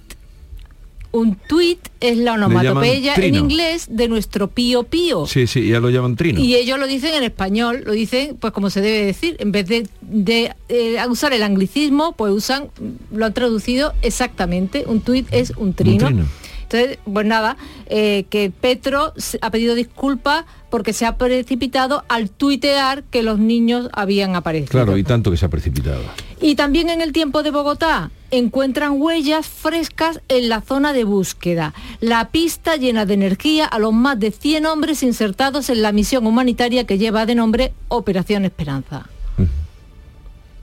[1.15, 5.27] un tweet es la onomatopeya en inglés de nuestro pío pío.
[5.27, 6.41] Sí, sí, ya lo llaman trino.
[6.41, 9.69] Y ellos lo dicen en español, lo dicen pues como se debe decir, en vez
[9.69, 12.69] de, de eh, usar el anglicismo, pues usan,
[13.13, 16.09] lo han traducido exactamente, un tweet es un trino.
[16.09, 17.57] Entonces, pues nada,
[17.87, 23.89] eh, que Petro ha pedido disculpas porque se ha precipitado al tuitear que los niños
[23.93, 24.71] habían aparecido.
[24.71, 26.03] Claro, y tanto que se ha precipitado.
[26.45, 31.73] Y también en el tiempo de Bogotá encuentran huellas frescas en la zona de búsqueda.
[32.01, 36.27] La pista llena de energía a los más de 100 hombres insertados en la misión
[36.27, 39.07] humanitaria que lleva de nombre Operación Esperanza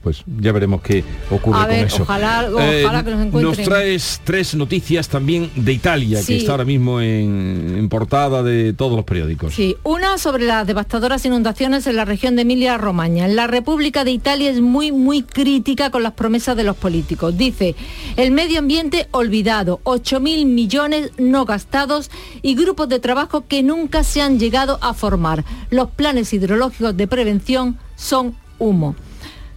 [0.02, 2.02] pues ya veremos qué ocurre con eso.
[2.02, 3.42] Ojalá, eh, que nos encuentren.
[3.42, 8.96] Nos traes tres noticias también de Italia, que está ahora mismo en, portada de todos
[8.96, 9.54] los periódicos.
[9.54, 13.28] Sí, una sobre las devastadoras inundaciones en la región de Emilia-Romaña.
[13.28, 17.36] La República de Italia es muy, muy crítica con las promesas de los políticos.
[17.36, 17.74] Dice,
[18.16, 22.10] el medio ambiente olvidado, 8.000 millones no gastados
[22.42, 25.44] y grupos de trabajo que nunca se han llegado a formar.
[25.70, 28.96] Los planes hidrológicos de prevención son humo.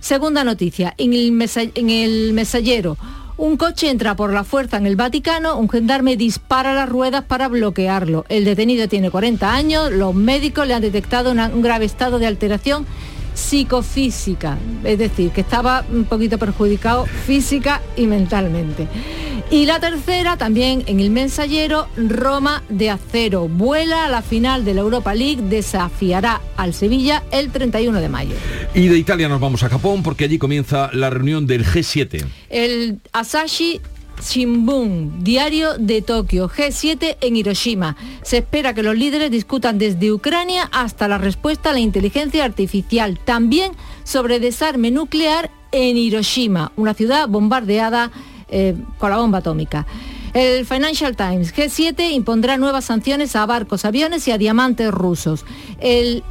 [0.05, 2.95] Segunda noticia, en el, en el mesallero.
[3.37, 7.47] Un coche entra por la fuerza en el Vaticano, un gendarme dispara las ruedas para
[7.47, 8.23] bloquearlo.
[8.29, 12.85] El detenido tiene 40 años, los médicos le han detectado un grave estado de alteración
[13.33, 18.87] psicofísica, es decir, que estaba un poquito perjudicado física y mentalmente.
[19.51, 23.47] Y la tercera, también en el mensajero, Roma de acero.
[23.47, 28.35] Vuela a la final de la Europa League, desafiará al Sevilla el 31 de mayo.
[28.73, 32.25] Y de Italia nos vamos a Japón porque allí comienza la reunión del G7.
[32.49, 33.81] El Asashi
[34.21, 37.95] Shimbun, diario de Tokio, G7 en Hiroshima.
[38.23, 43.19] Se espera que los líderes discutan desde Ucrania hasta la respuesta a la inteligencia artificial,
[43.23, 43.73] también
[44.03, 48.11] sobre desarme nuclear en Hiroshima, una ciudad bombardeada
[48.49, 49.85] eh, con la bomba atómica.
[50.35, 55.45] El Financial Times, G7 impondrá nuevas sanciones a barcos, aviones y a diamantes rusos.
[55.79, 56.23] El,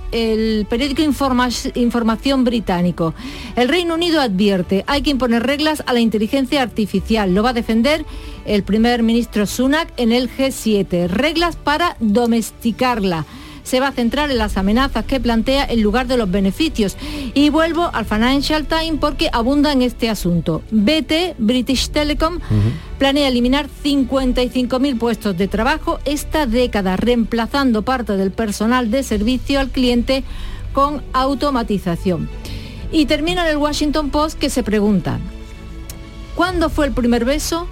[0.68, 3.14] periódico Información Británico.
[3.56, 7.34] El Reino Unido advierte, hay que imponer reglas a la inteligencia artificial.
[7.34, 8.04] Lo va a defender
[8.44, 11.08] el primer ministro Sunak en el G7.
[11.08, 13.24] Reglas para domesticarla
[13.64, 16.96] se va a centrar en las amenazas que plantea en lugar de los beneficios.
[17.34, 20.62] Y vuelvo al Financial Times porque abunda en este asunto.
[20.70, 22.38] BT, British Telecom,
[22.98, 29.70] planea eliminar 55.000 puestos de trabajo esta década, reemplazando parte del personal de servicio al
[29.70, 30.22] cliente
[30.72, 32.28] con automatización.
[32.92, 35.18] Y termina en el Washington Post que se pregunta,
[36.36, 37.66] ¿cuándo fue el primer beso?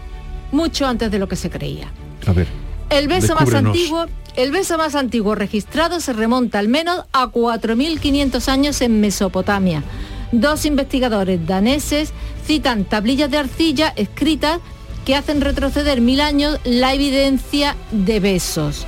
[0.50, 1.92] Mucho antes de lo que se creía.
[2.26, 2.61] A ver.
[2.92, 8.48] El beso más antiguo el beso más antiguo registrado se remonta al menos a 4.500
[8.48, 9.82] años en Mesopotamia.
[10.30, 12.12] Dos investigadores daneses
[12.46, 14.60] citan tablillas de arcilla escritas
[15.04, 18.86] que hacen retroceder mil años la evidencia de besos.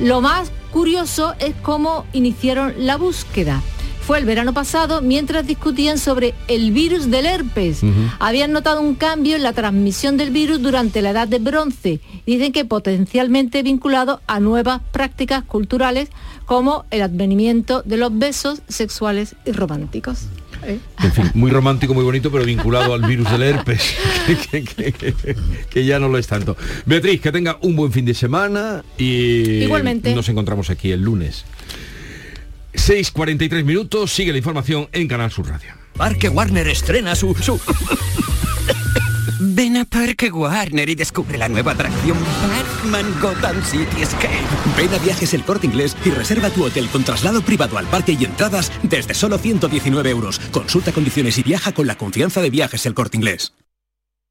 [0.00, 3.62] Lo más curioso es cómo iniciaron la búsqueda.
[4.06, 7.80] Fue el verano pasado mientras discutían sobre el virus del herpes.
[8.18, 12.00] Habían notado un cambio en la transmisión del virus durante la edad de bronce.
[12.26, 16.08] Dicen que potencialmente vinculado a nuevas prácticas culturales
[16.46, 20.26] como el advenimiento de los besos sexuales y románticos.
[20.66, 20.78] ¿Eh?
[21.02, 23.94] En fin, muy romántico, muy bonito, pero vinculado al virus del herpes,
[24.50, 25.36] que, que- que-
[25.70, 26.54] que ya no lo es tanto.
[26.84, 30.14] Beatriz, que tenga un buen fin de semana y Igualmente.
[30.14, 31.44] nos encontramos aquí el lunes.
[32.74, 35.74] 6.43 minutos, sigue la información en Canal Sur Radio.
[35.96, 37.34] Parque Warner estrena su...
[37.34, 37.60] su...
[39.42, 42.16] Ven a Parque Warner y descubre la nueva atracción
[42.48, 44.36] Batman Gotham City Escape.
[44.76, 48.16] Ven a Viajes El Corte Inglés y reserva tu hotel con traslado privado al parque
[48.18, 50.38] y entradas desde solo 119 euros.
[50.50, 53.54] Consulta condiciones y viaja con la confianza de Viajes El Corte Inglés.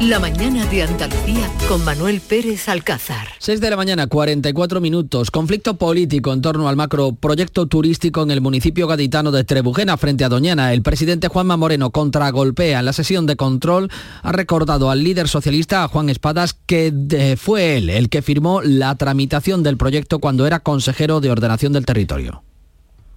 [0.00, 3.28] la mañana de Andalucía con Manuel Pérez Alcázar.
[3.38, 5.30] 6 de la mañana, 44 minutos.
[5.30, 10.28] Conflicto político en torno al macroproyecto turístico en el municipio gaditano de Trebujena frente a
[10.28, 10.74] Doñana.
[10.74, 13.90] El presidente Juanma Moreno contragolpea en la sesión de control.
[14.22, 18.60] Ha recordado al líder socialista, a Juan Espadas, que eh, fue él el que firmó
[18.62, 22.42] la tramitación del proyecto cuando era consejero de ordenación del territorio.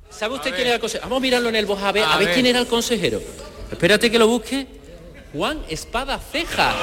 [0.09, 1.09] ¿Sabe usted quién era el consejero?
[1.09, 2.33] Vamos a mirarlo en el voz a ver, a ver.
[2.33, 3.21] quién era el consejero.
[3.69, 4.78] Espérate que lo busque.
[5.33, 6.73] Juan Espada Ceja.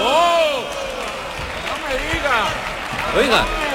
[3.16, 3.66] Oiga,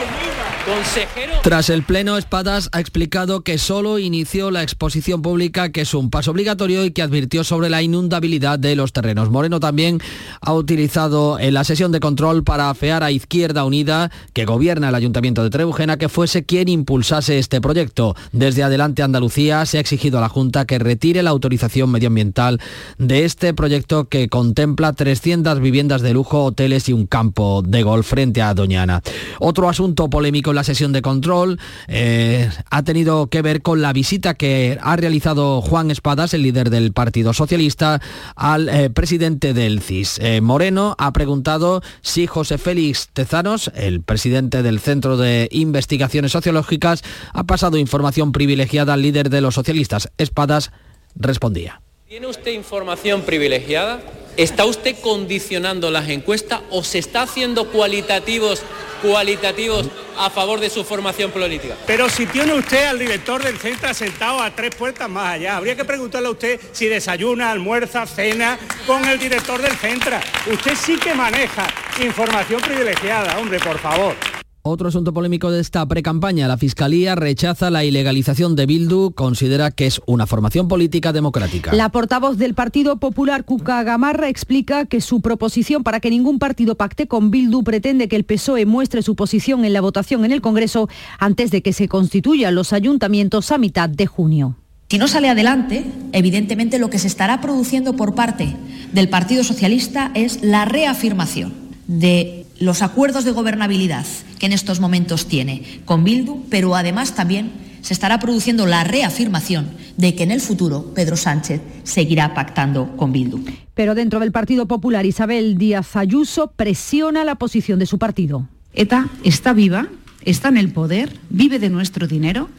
[1.43, 6.09] Tras el pleno, Espadas ha explicado que solo inició la exposición pública, que es un
[6.09, 9.31] paso obligatorio y que advirtió sobre la inundabilidad de los terrenos.
[9.31, 9.99] Moreno también
[10.39, 14.95] ha utilizado en la sesión de control para afear a Izquierda Unida, que gobierna el
[14.95, 18.15] Ayuntamiento de Trebujena, que fuese quien impulsase este proyecto.
[18.31, 22.59] Desde Adelante Andalucía se ha exigido a la Junta que retire la autorización medioambiental
[22.99, 28.07] de este proyecto que contempla 300 viviendas de lujo, hoteles y un campo de golf
[28.07, 29.01] frente a Doñana.
[29.39, 34.33] Otro asunto polémico la sesión de control eh, ha tenido que ver con la visita
[34.33, 38.01] que ha realizado Juan Espadas, el líder del Partido Socialista,
[38.35, 40.19] al eh, presidente del CIS.
[40.19, 47.03] Eh, Moreno ha preguntado si José Félix Tezanos, el presidente del Centro de Investigaciones Sociológicas,
[47.33, 50.11] ha pasado información privilegiada al líder de los socialistas.
[50.17, 50.71] Espadas
[51.15, 51.81] respondía.
[52.07, 54.01] ¿Tiene usted información privilegiada?
[54.37, 58.61] ¿Está usted condicionando las encuestas o se está haciendo cualitativos,
[59.01, 61.75] cualitativos a favor de su formación política?
[61.85, 65.75] Pero si tiene usted al director del centro sentado a tres puertas más allá, habría
[65.75, 68.57] que preguntarle a usted si desayuna, almuerza, cena
[68.87, 70.17] con el director del centro.
[70.51, 71.67] Usted sí que maneja
[72.01, 74.15] información privilegiada, hombre, por favor.
[74.63, 79.87] Otro asunto polémico de esta precampaña, la Fiscalía rechaza la ilegalización de Bildu, considera que
[79.87, 81.73] es una formación política democrática.
[81.73, 86.75] La portavoz del Partido Popular, Cuca Gamarra, explica que su proposición para que ningún partido
[86.75, 90.41] pacte con Bildu pretende que el PSOE muestre su posición en la votación en el
[90.41, 90.87] Congreso
[91.17, 94.57] antes de que se constituyan los ayuntamientos a mitad de junio.
[94.89, 98.55] Si no sale adelante, evidentemente lo que se estará produciendo por parte
[98.93, 101.51] del Partido Socialista es la reafirmación
[101.87, 104.05] de los acuerdos de gobernabilidad
[104.39, 107.51] que en estos momentos tiene con Bildu, pero además también
[107.81, 113.11] se estará produciendo la reafirmación de que en el futuro Pedro Sánchez seguirá pactando con
[113.11, 113.43] Bildu.
[113.73, 118.47] Pero dentro del Partido Popular, Isabel Díaz Ayuso presiona la posición de su partido.
[118.73, 119.87] ETA está viva,
[120.23, 122.49] está en el poder, vive de nuestro dinero.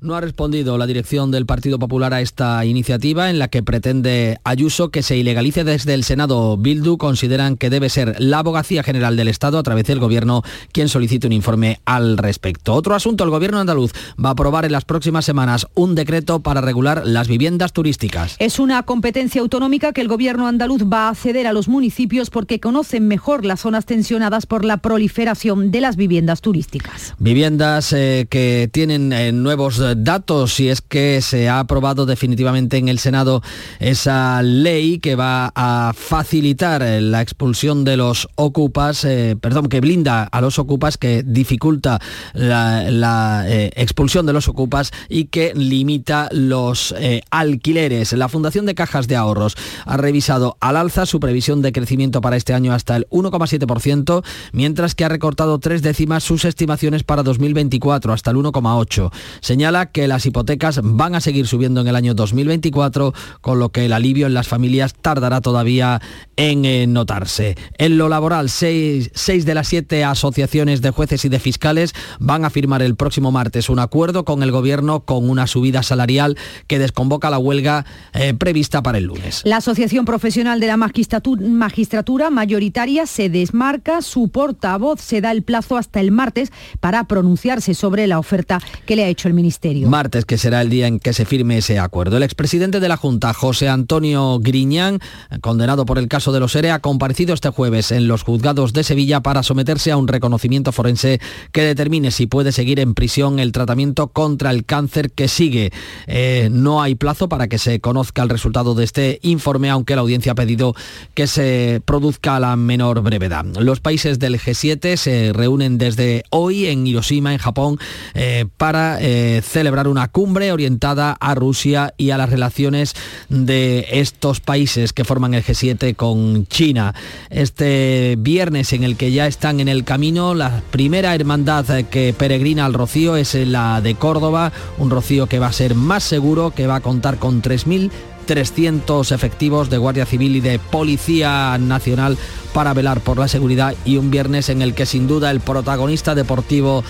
[0.00, 4.38] No ha respondido la dirección del Partido Popular a esta iniciativa en la que pretende
[4.44, 6.56] Ayuso que se ilegalice desde el Senado.
[6.56, 10.42] Bildu consideran que debe ser la Abogacía General del Estado a través del Gobierno
[10.72, 12.74] quien solicite un informe al respecto.
[12.74, 13.92] Otro asunto, el Gobierno andaluz
[14.22, 18.36] va a aprobar en las próximas semanas un decreto para regular las viviendas turísticas.
[18.38, 22.60] Es una competencia autonómica que el gobierno andaluz va a ceder a los municipios porque
[22.60, 27.14] conocen mejor las zonas tensionadas por la proliferación de las viviendas turísticas.
[27.18, 32.88] Viviendas eh, que tienen eh, nuevos datos y es que se ha aprobado definitivamente en
[32.88, 33.42] el Senado
[33.78, 40.24] esa ley que va a facilitar la expulsión de los ocupas, eh, perdón, que blinda
[40.24, 42.00] a los ocupas, que dificulta
[42.32, 48.12] la, la, eh, expulsión de los ocupas y que limita los eh, alquileres.
[48.12, 52.36] La Fundación de Cajas de Ahorros ha revisado al alza su previsión de crecimiento para
[52.36, 58.12] este año hasta el 1,7%, mientras que ha recortado tres décimas sus estimaciones para 2024
[58.12, 59.12] hasta el 1,8%.
[59.40, 63.12] Señala que las hipotecas van a seguir subiendo en el año 2024,
[63.42, 66.00] con lo que el alivio en las familias tardará todavía
[66.36, 67.56] en eh, notarse.
[67.76, 72.50] En lo laboral, seis, de las siete asociaciones de jueces y de fiscales van a
[72.50, 77.28] firmar el próximo martes un acuerdo con el gobierno con una subida salarial que desconvoca
[77.28, 79.42] la huelga eh, prevista para el lunes.
[79.44, 85.76] La Asociación Profesional de la Magistratura mayoritaria se desmarca, su portavoz se da el plazo
[85.76, 89.65] hasta el martes para pronunciarse sobre la oferta que le ha hecho el Ministerio.
[89.86, 92.16] Martes, que será el día en que se firme ese acuerdo.
[92.16, 95.00] El expresidente de la Junta, José Antonio Griñán,
[95.40, 98.84] condenado por el caso de los ERE, ha comparecido este jueves en los juzgados de
[98.84, 101.20] Sevilla para someterse a un reconocimiento forense
[101.52, 105.72] que determine si puede seguir en prisión el tratamiento contra el cáncer que sigue.
[106.06, 110.02] Eh, no hay plazo para que se conozca el resultado de este informe, aunque la
[110.02, 110.74] audiencia ha pedido
[111.14, 113.44] que se produzca a la menor brevedad.
[113.58, 117.78] Los países del G7 se reúnen desde hoy en Hiroshima, en Japón,
[118.14, 122.94] eh, para eh, celebrar una cumbre orientada a Rusia y a las relaciones
[123.30, 126.94] de estos países que forman el G7 con China.
[127.30, 132.66] Este viernes en el que ya están en el camino, la primera hermandad que peregrina
[132.66, 136.66] al Rocío es la de Córdoba, un Rocío que va a ser más seguro, que
[136.66, 137.90] va a contar con 3.000
[138.26, 142.18] 300 efectivos de Guardia Civil y de Policía Nacional
[142.52, 146.14] para velar por la seguridad y un viernes en el que sin duda el protagonista
[146.14, 146.84] deportivo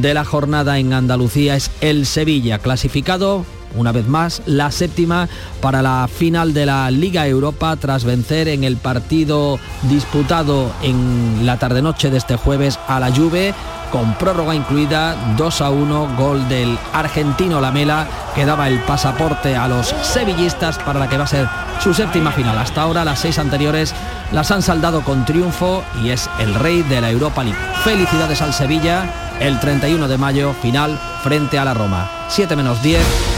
[0.00, 3.44] de la jornada en Andalucía es el Sevilla, clasificado
[3.76, 5.28] una vez más la séptima
[5.60, 11.58] para la final de la Liga Europa tras vencer en el partido disputado en la
[11.58, 13.54] tarde-noche de este jueves a la Juve
[13.92, 19.68] con prórroga incluida 2 a 1, gol del argentino Lamela que daba el pasaporte a
[19.68, 21.48] los sevillistas para la que va a ser
[21.82, 22.58] su séptima final.
[22.58, 23.94] Hasta ahora las seis anteriores
[24.32, 27.58] las han saldado con triunfo y es el rey de la Europa League.
[27.84, 32.10] Felicidades al Sevilla, el 31 de mayo, final frente a la Roma.
[32.28, 33.37] 7 menos 10, llega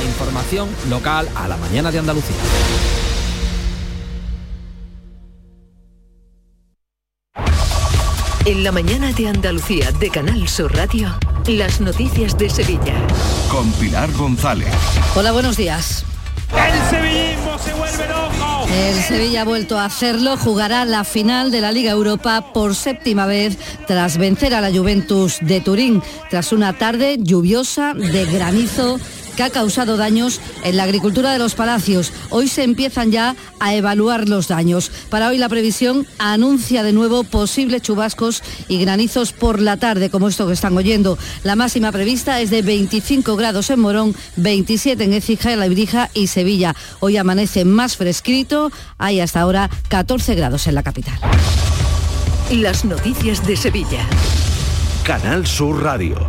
[0.00, 2.36] la información local a la mañana de Andalucía.
[8.46, 11.14] En la mañana de Andalucía de Canal Sur Radio,
[11.46, 12.94] las noticias de Sevilla.
[13.50, 14.72] Con Pilar González.
[15.14, 16.04] Hola, buenos días.
[16.52, 18.66] El sevillismo se vuelve loco.
[18.72, 23.26] El Sevilla ha vuelto a hacerlo, jugará la final de la Liga Europa por séptima
[23.26, 28.98] vez tras vencer a la Juventus de Turín, tras una tarde lluviosa de granizo
[29.40, 32.12] que ha causado daños en la agricultura de los palacios.
[32.28, 34.92] Hoy se empiezan ya a evaluar los daños.
[35.08, 40.28] Para hoy la previsión anuncia de nuevo posibles chubascos y granizos por la tarde, como
[40.28, 41.16] esto que están oyendo.
[41.42, 46.26] La máxima prevista es de 25 grados en Morón, 27 en Écija, La Ibrija y
[46.26, 46.76] Sevilla.
[46.98, 51.18] Hoy amanece más fresquito, hay hasta ahora 14 grados en la capital.
[52.50, 54.06] Las noticias de Sevilla.
[55.02, 56.28] Canal Sur Radio.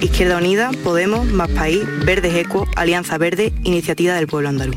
[0.00, 4.76] Izquierda Unida, Podemos, Más País, Verdes Eco, Alianza Verde, Iniciativa del Pueblo Andaluz.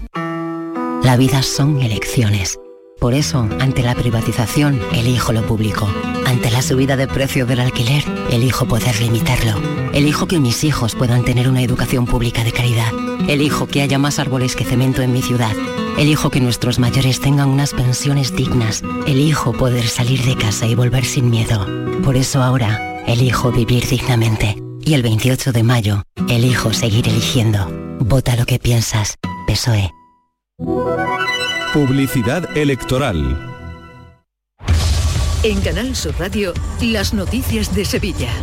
[1.03, 2.59] La vida son elecciones.
[2.99, 5.87] Por eso, ante la privatización, elijo lo público.
[6.25, 9.53] Ante la subida de precios del alquiler, elijo poder limitarlo.
[9.93, 12.91] Elijo que mis hijos puedan tener una educación pública de calidad.
[13.27, 15.53] Elijo que haya más árboles que cemento en mi ciudad.
[15.97, 18.83] Elijo que nuestros mayores tengan unas pensiones dignas.
[19.05, 21.67] Elijo poder salir de casa y volver sin miedo.
[22.03, 24.62] Por eso ahora, elijo vivir dignamente.
[24.85, 27.67] Y el 28 de mayo, elijo seguir eligiendo.
[27.99, 29.15] Vota lo que piensas.
[29.47, 29.89] PSOE.
[31.73, 33.49] Publicidad electoral.
[35.43, 38.33] En Canal Sur Radio, las noticias de Sevilla.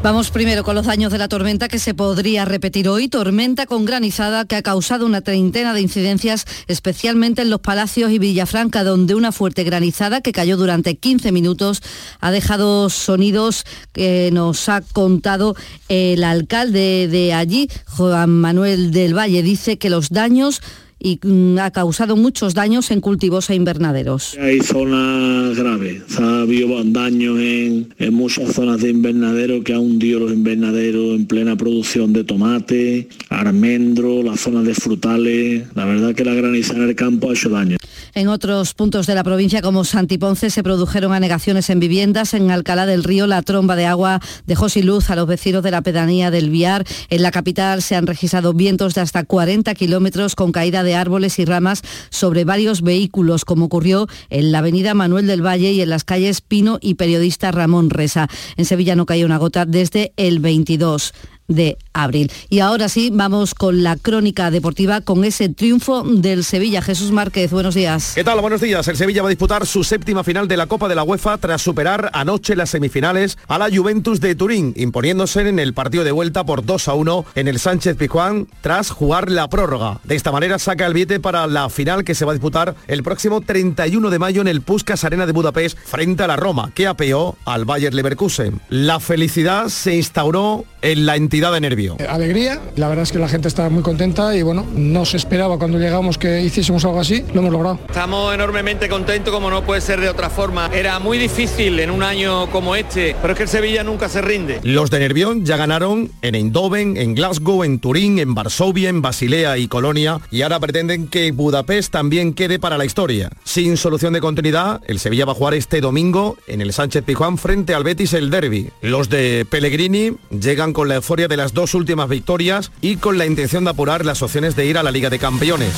[0.00, 3.08] Vamos primero con los daños de la tormenta que se podría repetir hoy.
[3.08, 8.20] Tormenta con granizada que ha causado una treintena de incidencias, especialmente en los Palacios y
[8.20, 11.82] Villafranca, donde una fuerte granizada que cayó durante 15 minutos
[12.20, 15.56] ha dejado sonidos que nos ha contado
[15.88, 19.42] el alcalde de allí, Juan Manuel del Valle.
[19.42, 20.62] Dice que los daños
[20.98, 24.36] y mm, ha causado muchos daños en cultivos e invernaderos.
[24.40, 30.32] Hay zonas graves, ha habido daños en, muchas zonas de invernadero que ha hundido los
[30.32, 35.64] invernaderos en plena producción de tomate, almendro, las zonas de frutales.
[35.74, 37.76] La verdad que la granizada en el campo ha hecho daño.
[38.14, 42.34] En otros puntos de la provincia como Santiponce se produjeron anegaciones en viviendas.
[42.34, 45.70] En Alcalá del Río la tromba de agua dejó sin luz a los vecinos de
[45.70, 46.86] la pedanía del Viar.
[47.10, 51.38] En la capital se han registrado vientos de hasta 40 kilómetros con caída de árboles
[51.38, 55.90] y ramas sobre varios vehículos, como ocurrió en la avenida Manuel del Valle y en
[55.90, 58.28] las calles Pino y Periodista Ramón Resa.
[58.56, 61.12] En Sevilla no cayó una gota desde el 22
[61.48, 62.30] de abril.
[62.50, 66.82] Y ahora sí, vamos con la crónica deportiva, con ese triunfo del Sevilla.
[66.82, 68.12] Jesús Márquez, buenos días.
[68.14, 68.40] ¿Qué tal?
[68.40, 68.86] Buenos días.
[68.86, 71.62] El Sevilla va a disputar su séptima final de la Copa de la UEFA tras
[71.62, 76.44] superar anoche las semifinales a la Juventus de Turín, imponiéndose en el partido de vuelta
[76.44, 80.00] por 2 a 1 en el Sánchez Pizjuán tras jugar la prórroga.
[80.04, 83.02] De esta manera saca el billete para la final que se va a disputar el
[83.02, 86.86] próximo 31 de mayo en el Puskas Arena de Budapest frente a la Roma, que
[86.86, 88.60] apeó al Bayer Leverkusen.
[88.68, 91.96] La felicidad se instauró en la entidad de nervio.
[91.98, 95.16] Eh, alegría, la verdad es que la gente está muy contenta y bueno, no se
[95.16, 97.78] esperaba cuando llegamos que hiciésemos algo así, lo hemos logrado.
[97.88, 100.68] Estamos enormemente contentos como no puede ser de otra forma.
[100.74, 104.20] Era muy difícil en un año como este, pero es que el Sevilla nunca se
[104.20, 104.60] rinde.
[104.64, 109.58] Los de Nervión ya ganaron en Eindhoven, en Glasgow, en Turín, en Varsovia, en Basilea
[109.58, 113.30] y Colonia y ahora pretenden que Budapest también quede para la historia.
[113.44, 117.38] Sin solución de continuidad, el Sevilla va a jugar este domingo en el Sánchez Pijuán
[117.38, 118.70] frente al Betis el Derby.
[118.82, 123.26] Los de Pellegrini llegan con la euforia de las dos últimas victorias y con la
[123.26, 125.72] intención de apurar las opciones de ir a la Liga de Campeones.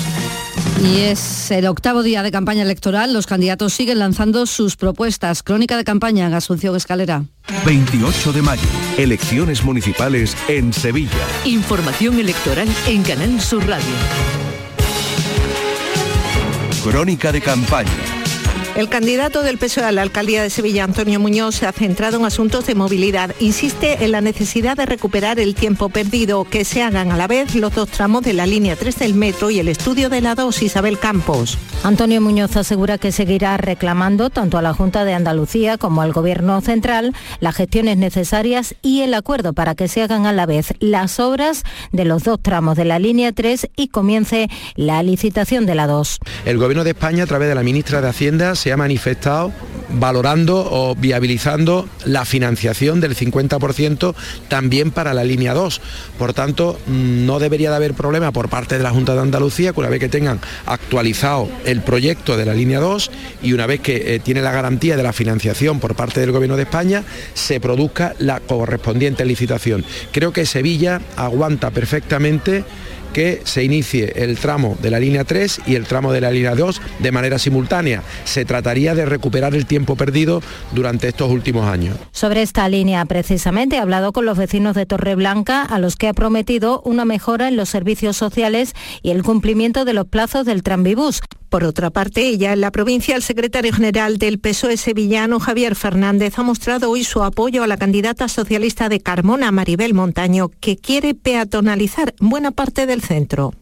[0.82, 3.12] Y es el octavo día de campaña electoral.
[3.12, 5.42] Los candidatos siguen lanzando sus propuestas.
[5.42, 7.24] Crónica de campaña, Asunción Escalera.
[7.66, 8.62] 28 de mayo,
[8.96, 11.10] elecciones municipales en Sevilla.
[11.44, 13.84] Información electoral en Canal Sur Radio.
[16.82, 18.09] Crónica de campaña
[18.76, 22.24] el candidato del PSOE a la alcaldía de Sevilla, Antonio Muñoz, se ha centrado en
[22.24, 23.34] asuntos de movilidad.
[23.40, 27.54] Insiste en la necesidad de recuperar el tiempo perdido, que se hagan a la vez
[27.54, 30.62] los dos tramos de la línea 3 del metro y el estudio de la 2
[30.62, 31.58] Isabel Campos.
[31.82, 36.60] Antonio Muñoz asegura que seguirá reclamando tanto a la Junta de Andalucía como al Gobierno
[36.60, 41.20] central las gestiones necesarias y el acuerdo para que se hagan a la vez las
[41.20, 45.86] obras de los dos tramos de la línea 3 y comience la licitación de la
[45.86, 46.18] 2.
[46.44, 49.52] El Gobierno de España, a través de la ministra de Hacienda, se ha manifestado
[49.88, 54.14] valorando o viabilizando la financiación del 50%
[54.48, 55.80] también para la línea 2.
[56.18, 59.80] Por tanto, no debería de haber problema por parte de la Junta de Andalucía que
[59.80, 63.10] una vez que tengan actualizado el proyecto de la línea 2
[63.42, 66.58] y una vez que eh, tiene la garantía de la financiación por parte del Gobierno
[66.58, 67.02] de España,
[67.32, 69.86] se produzca la correspondiente licitación.
[70.12, 72.64] Creo que Sevilla aguanta perfectamente
[73.12, 76.54] que se inicie el tramo de la línea 3 y el tramo de la línea
[76.54, 78.02] 2 de manera simultánea.
[78.24, 80.42] Se trataría de recuperar el tiempo perdido
[80.72, 81.96] durante estos últimos años.
[82.12, 86.14] Sobre esta línea precisamente he hablado con los vecinos de Torreblanca a los que ha
[86.14, 91.20] prometido una mejora en los servicios sociales y el cumplimiento de los plazos del tranvibús.
[91.50, 96.38] Por otra parte, ya en la provincia, el secretario general del PSOE sevillano, Javier Fernández,
[96.38, 101.14] ha mostrado hoy su apoyo a la candidata socialista de Carmona, Maribel Montaño, que quiere
[101.14, 103.52] peatonalizar buena parte del centro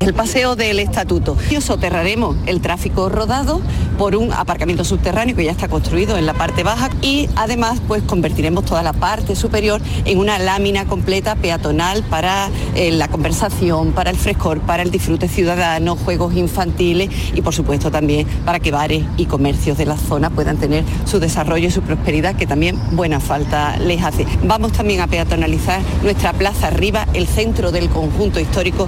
[0.00, 1.36] el paseo del estatuto.
[1.60, 3.62] Soterraremos el tráfico rodado
[3.96, 8.02] por un aparcamiento subterráneo que ya está construido en la parte baja y además pues
[8.02, 14.10] convertiremos toda la parte superior en una lámina completa peatonal para eh, la conversación, para
[14.10, 19.04] el frescor, para el disfrute ciudadano, juegos infantiles y por supuesto también para que bares
[19.16, 23.20] y comercios de la zona puedan tener su desarrollo y su prosperidad que también buena
[23.20, 24.26] falta les hace.
[24.44, 28.86] Vamos también a peatonalizar nuestra plaza arriba, el centro del conjunto histórico.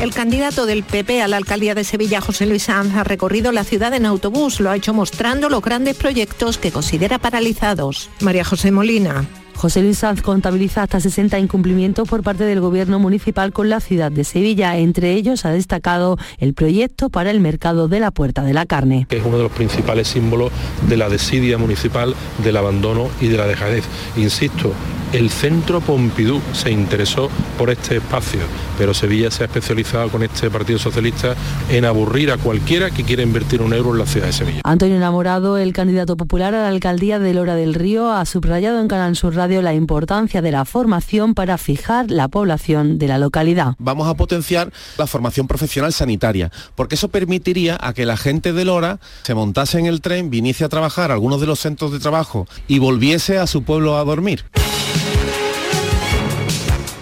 [0.00, 3.64] El candidato del PP a la alcaldía de Sevilla, José Luis Sanz, ha recorrido la
[3.64, 4.58] ciudad en autobús.
[4.58, 8.08] Lo ha hecho mostrando los grandes proyectos que considera paralizados.
[8.20, 9.26] María José Molina.
[9.60, 14.10] José Luis Sanz contabiliza hasta 60 incumplimientos por parte del Gobierno municipal con la ciudad
[14.10, 14.78] de Sevilla.
[14.78, 19.06] Entre ellos ha destacado el proyecto para el mercado de la Puerta de la Carne.
[19.10, 20.50] Que es uno de los principales símbolos
[20.88, 23.84] de la desidia municipal, del abandono y de la dejadez.
[24.16, 24.72] Insisto,
[25.12, 28.40] el Centro Pompidou se interesó por este espacio,
[28.78, 31.34] pero Sevilla se ha especializado con este Partido Socialista
[31.68, 34.60] en aburrir a cualquiera que quiera invertir un euro en la ciudad de Sevilla.
[34.62, 38.86] Antonio Enamorado, el candidato popular a la alcaldía de Lora del Río, ha subrayado en
[38.86, 43.74] Canal Sur Radio la importancia de la formación para fijar la población de la localidad.
[43.78, 48.64] Vamos a potenciar la formación profesional sanitaria, porque eso permitiría a que la gente de
[48.64, 51.98] Lora se montase en el tren, viniese a trabajar a algunos de los centros de
[51.98, 54.44] trabajo y volviese a su pueblo a dormir.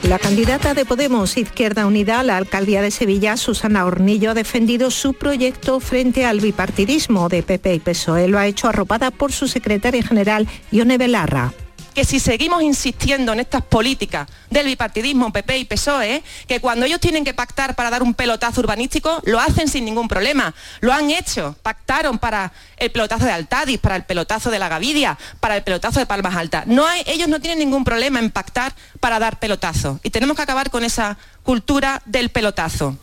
[0.09, 4.91] La candidata de Podemos Izquierda Unida a la alcaldía de Sevilla, Susana Hornillo, ha defendido
[4.91, 8.27] su proyecto frente al bipartidismo de PP y PSOE.
[8.27, 11.53] Lo ha hecho arropada por su secretaria general, Ione Belarra
[11.99, 17.01] que si seguimos insistiendo en estas políticas del bipartidismo PP y PSOE, que cuando ellos
[17.01, 20.55] tienen que pactar para dar un pelotazo urbanístico, lo hacen sin ningún problema.
[20.79, 25.19] Lo han hecho, pactaron para el pelotazo de Altadis, para el pelotazo de la Gavidia,
[25.41, 26.67] para el pelotazo de Palmas Altas.
[27.07, 29.99] Ellos no tienen ningún problema en pactar para dar pelotazo.
[30.05, 32.97] Y tenemos que acabar con esa cultura del pelotazo.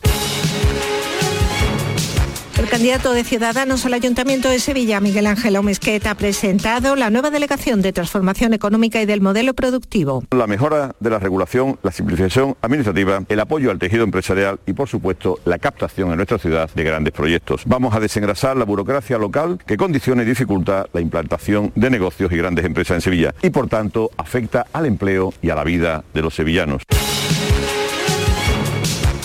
[2.58, 7.28] El candidato de Ciudadanos al Ayuntamiento de Sevilla, Miguel Ángel Omesquet, ha presentado la nueva
[7.28, 10.24] delegación de transformación económica y del modelo productivo.
[10.30, 14.88] La mejora de la regulación, la simplificación administrativa, el apoyo al tejido empresarial y, por
[14.88, 17.60] supuesto, la captación en nuestra ciudad de grandes proyectos.
[17.66, 22.38] Vamos a desengrasar la burocracia local que condiciona y dificulta la implantación de negocios y
[22.38, 26.22] grandes empresas en Sevilla y, por tanto, afecta al empleo y a la vida de
[26.22, 26.82] los sevillanos.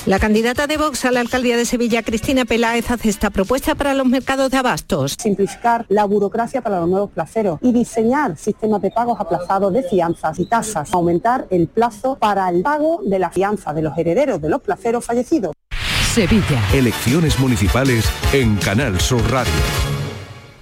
[0.07, 3.93] La candidata de Vox a la alcaldía de Sevilla, Cristina Peláez, hace esta propuesta para
[3.93, 5.15] los mercados de abastos.
[5.21, 10.39] Simplificar la burocracia para los nuevos placeros y diseñar sistemas de pagos aplazados de fianzas
[10.39, 10.91] y tasas.
[10.91, 15.05] Aumentar el plazo para el pago de la fianza de los herederos de los placeros
[15.05, 15.53] fallecidos.
[16.11, 16.61] Sevilla.
[16.73, 19.90] Elecciones municipales en Canal Sur Radio.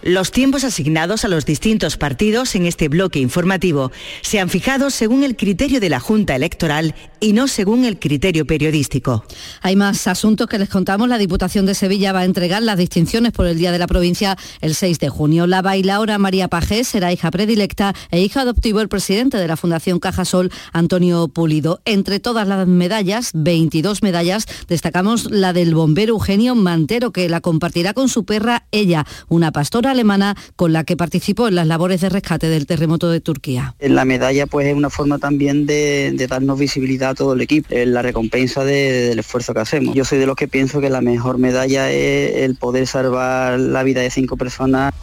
[0.01, 3.91] Los tiempos asignados a los distintos partidos en este bloque informativo
[4.21, 8.45] se han fijado según el criterio de la Junta Electoral y no según el criterio
[8.45, 9.25] periodístico.
[9.61, 11.09] Hay más asuntos que les contamos.
[11.09, 14.37] La Diputación de Sevilla va a entregar las distinciones por el Día de la Provincia
[14.61, 15.47] el 6 de junio.
[15.47, 19.99] La bailaora María Pajés será hija predilecta e hija adoptivo el presidente de la Fundación
[19.99, 21.81] Cajasol, Antonio Pulido.
[21.83, 27.93] Entre todas las medallas, 22 medallas, destacamos la del bombero Eugenio Mantero, que la compartirá
[27.93, 32.09] con su perra ella, una pastora alemana con la que participó en las labores de
[32.09, 33.75] rescate del terremoto de Turquía.
[33.79, 38.01] La medalla pues es una forma también de, darnos visibilidad a todo el equipo, la
[38.01, 39.95] recompensa de- del esfuerzo que hacemos.
[39.95, 43.83] Yo soy de los que pienso que la mejor medalla es el poder salvar la
[43.83, 44.93] vida de cinco personas.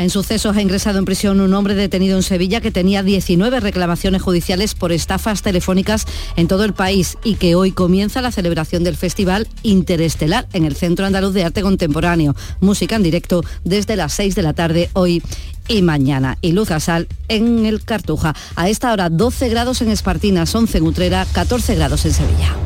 [0.00, 4.22] En sucesos ha ingresado en prisión un hombre detenido en Sevilla que tenía 19 reclamaciones
[4.22, 8.96] judiciales por estafas telefónicas en todo el país y que hoy comienza la celebración del
[8.96, 12.34] Festival Interestelar en el Centro Andaluz de Arte Contemporáneo.
[12.60, 15.22] Música en directo desde las 6 de la tarde hoy
[15.68, 16.38] y mañana.
[16.40, 18.34] Y luz a sal en el Cartuja.
[18.56, 22.56] A esta hora 12 grados en Espartinas, 11 en Utrera, 14 grados en Sevilla.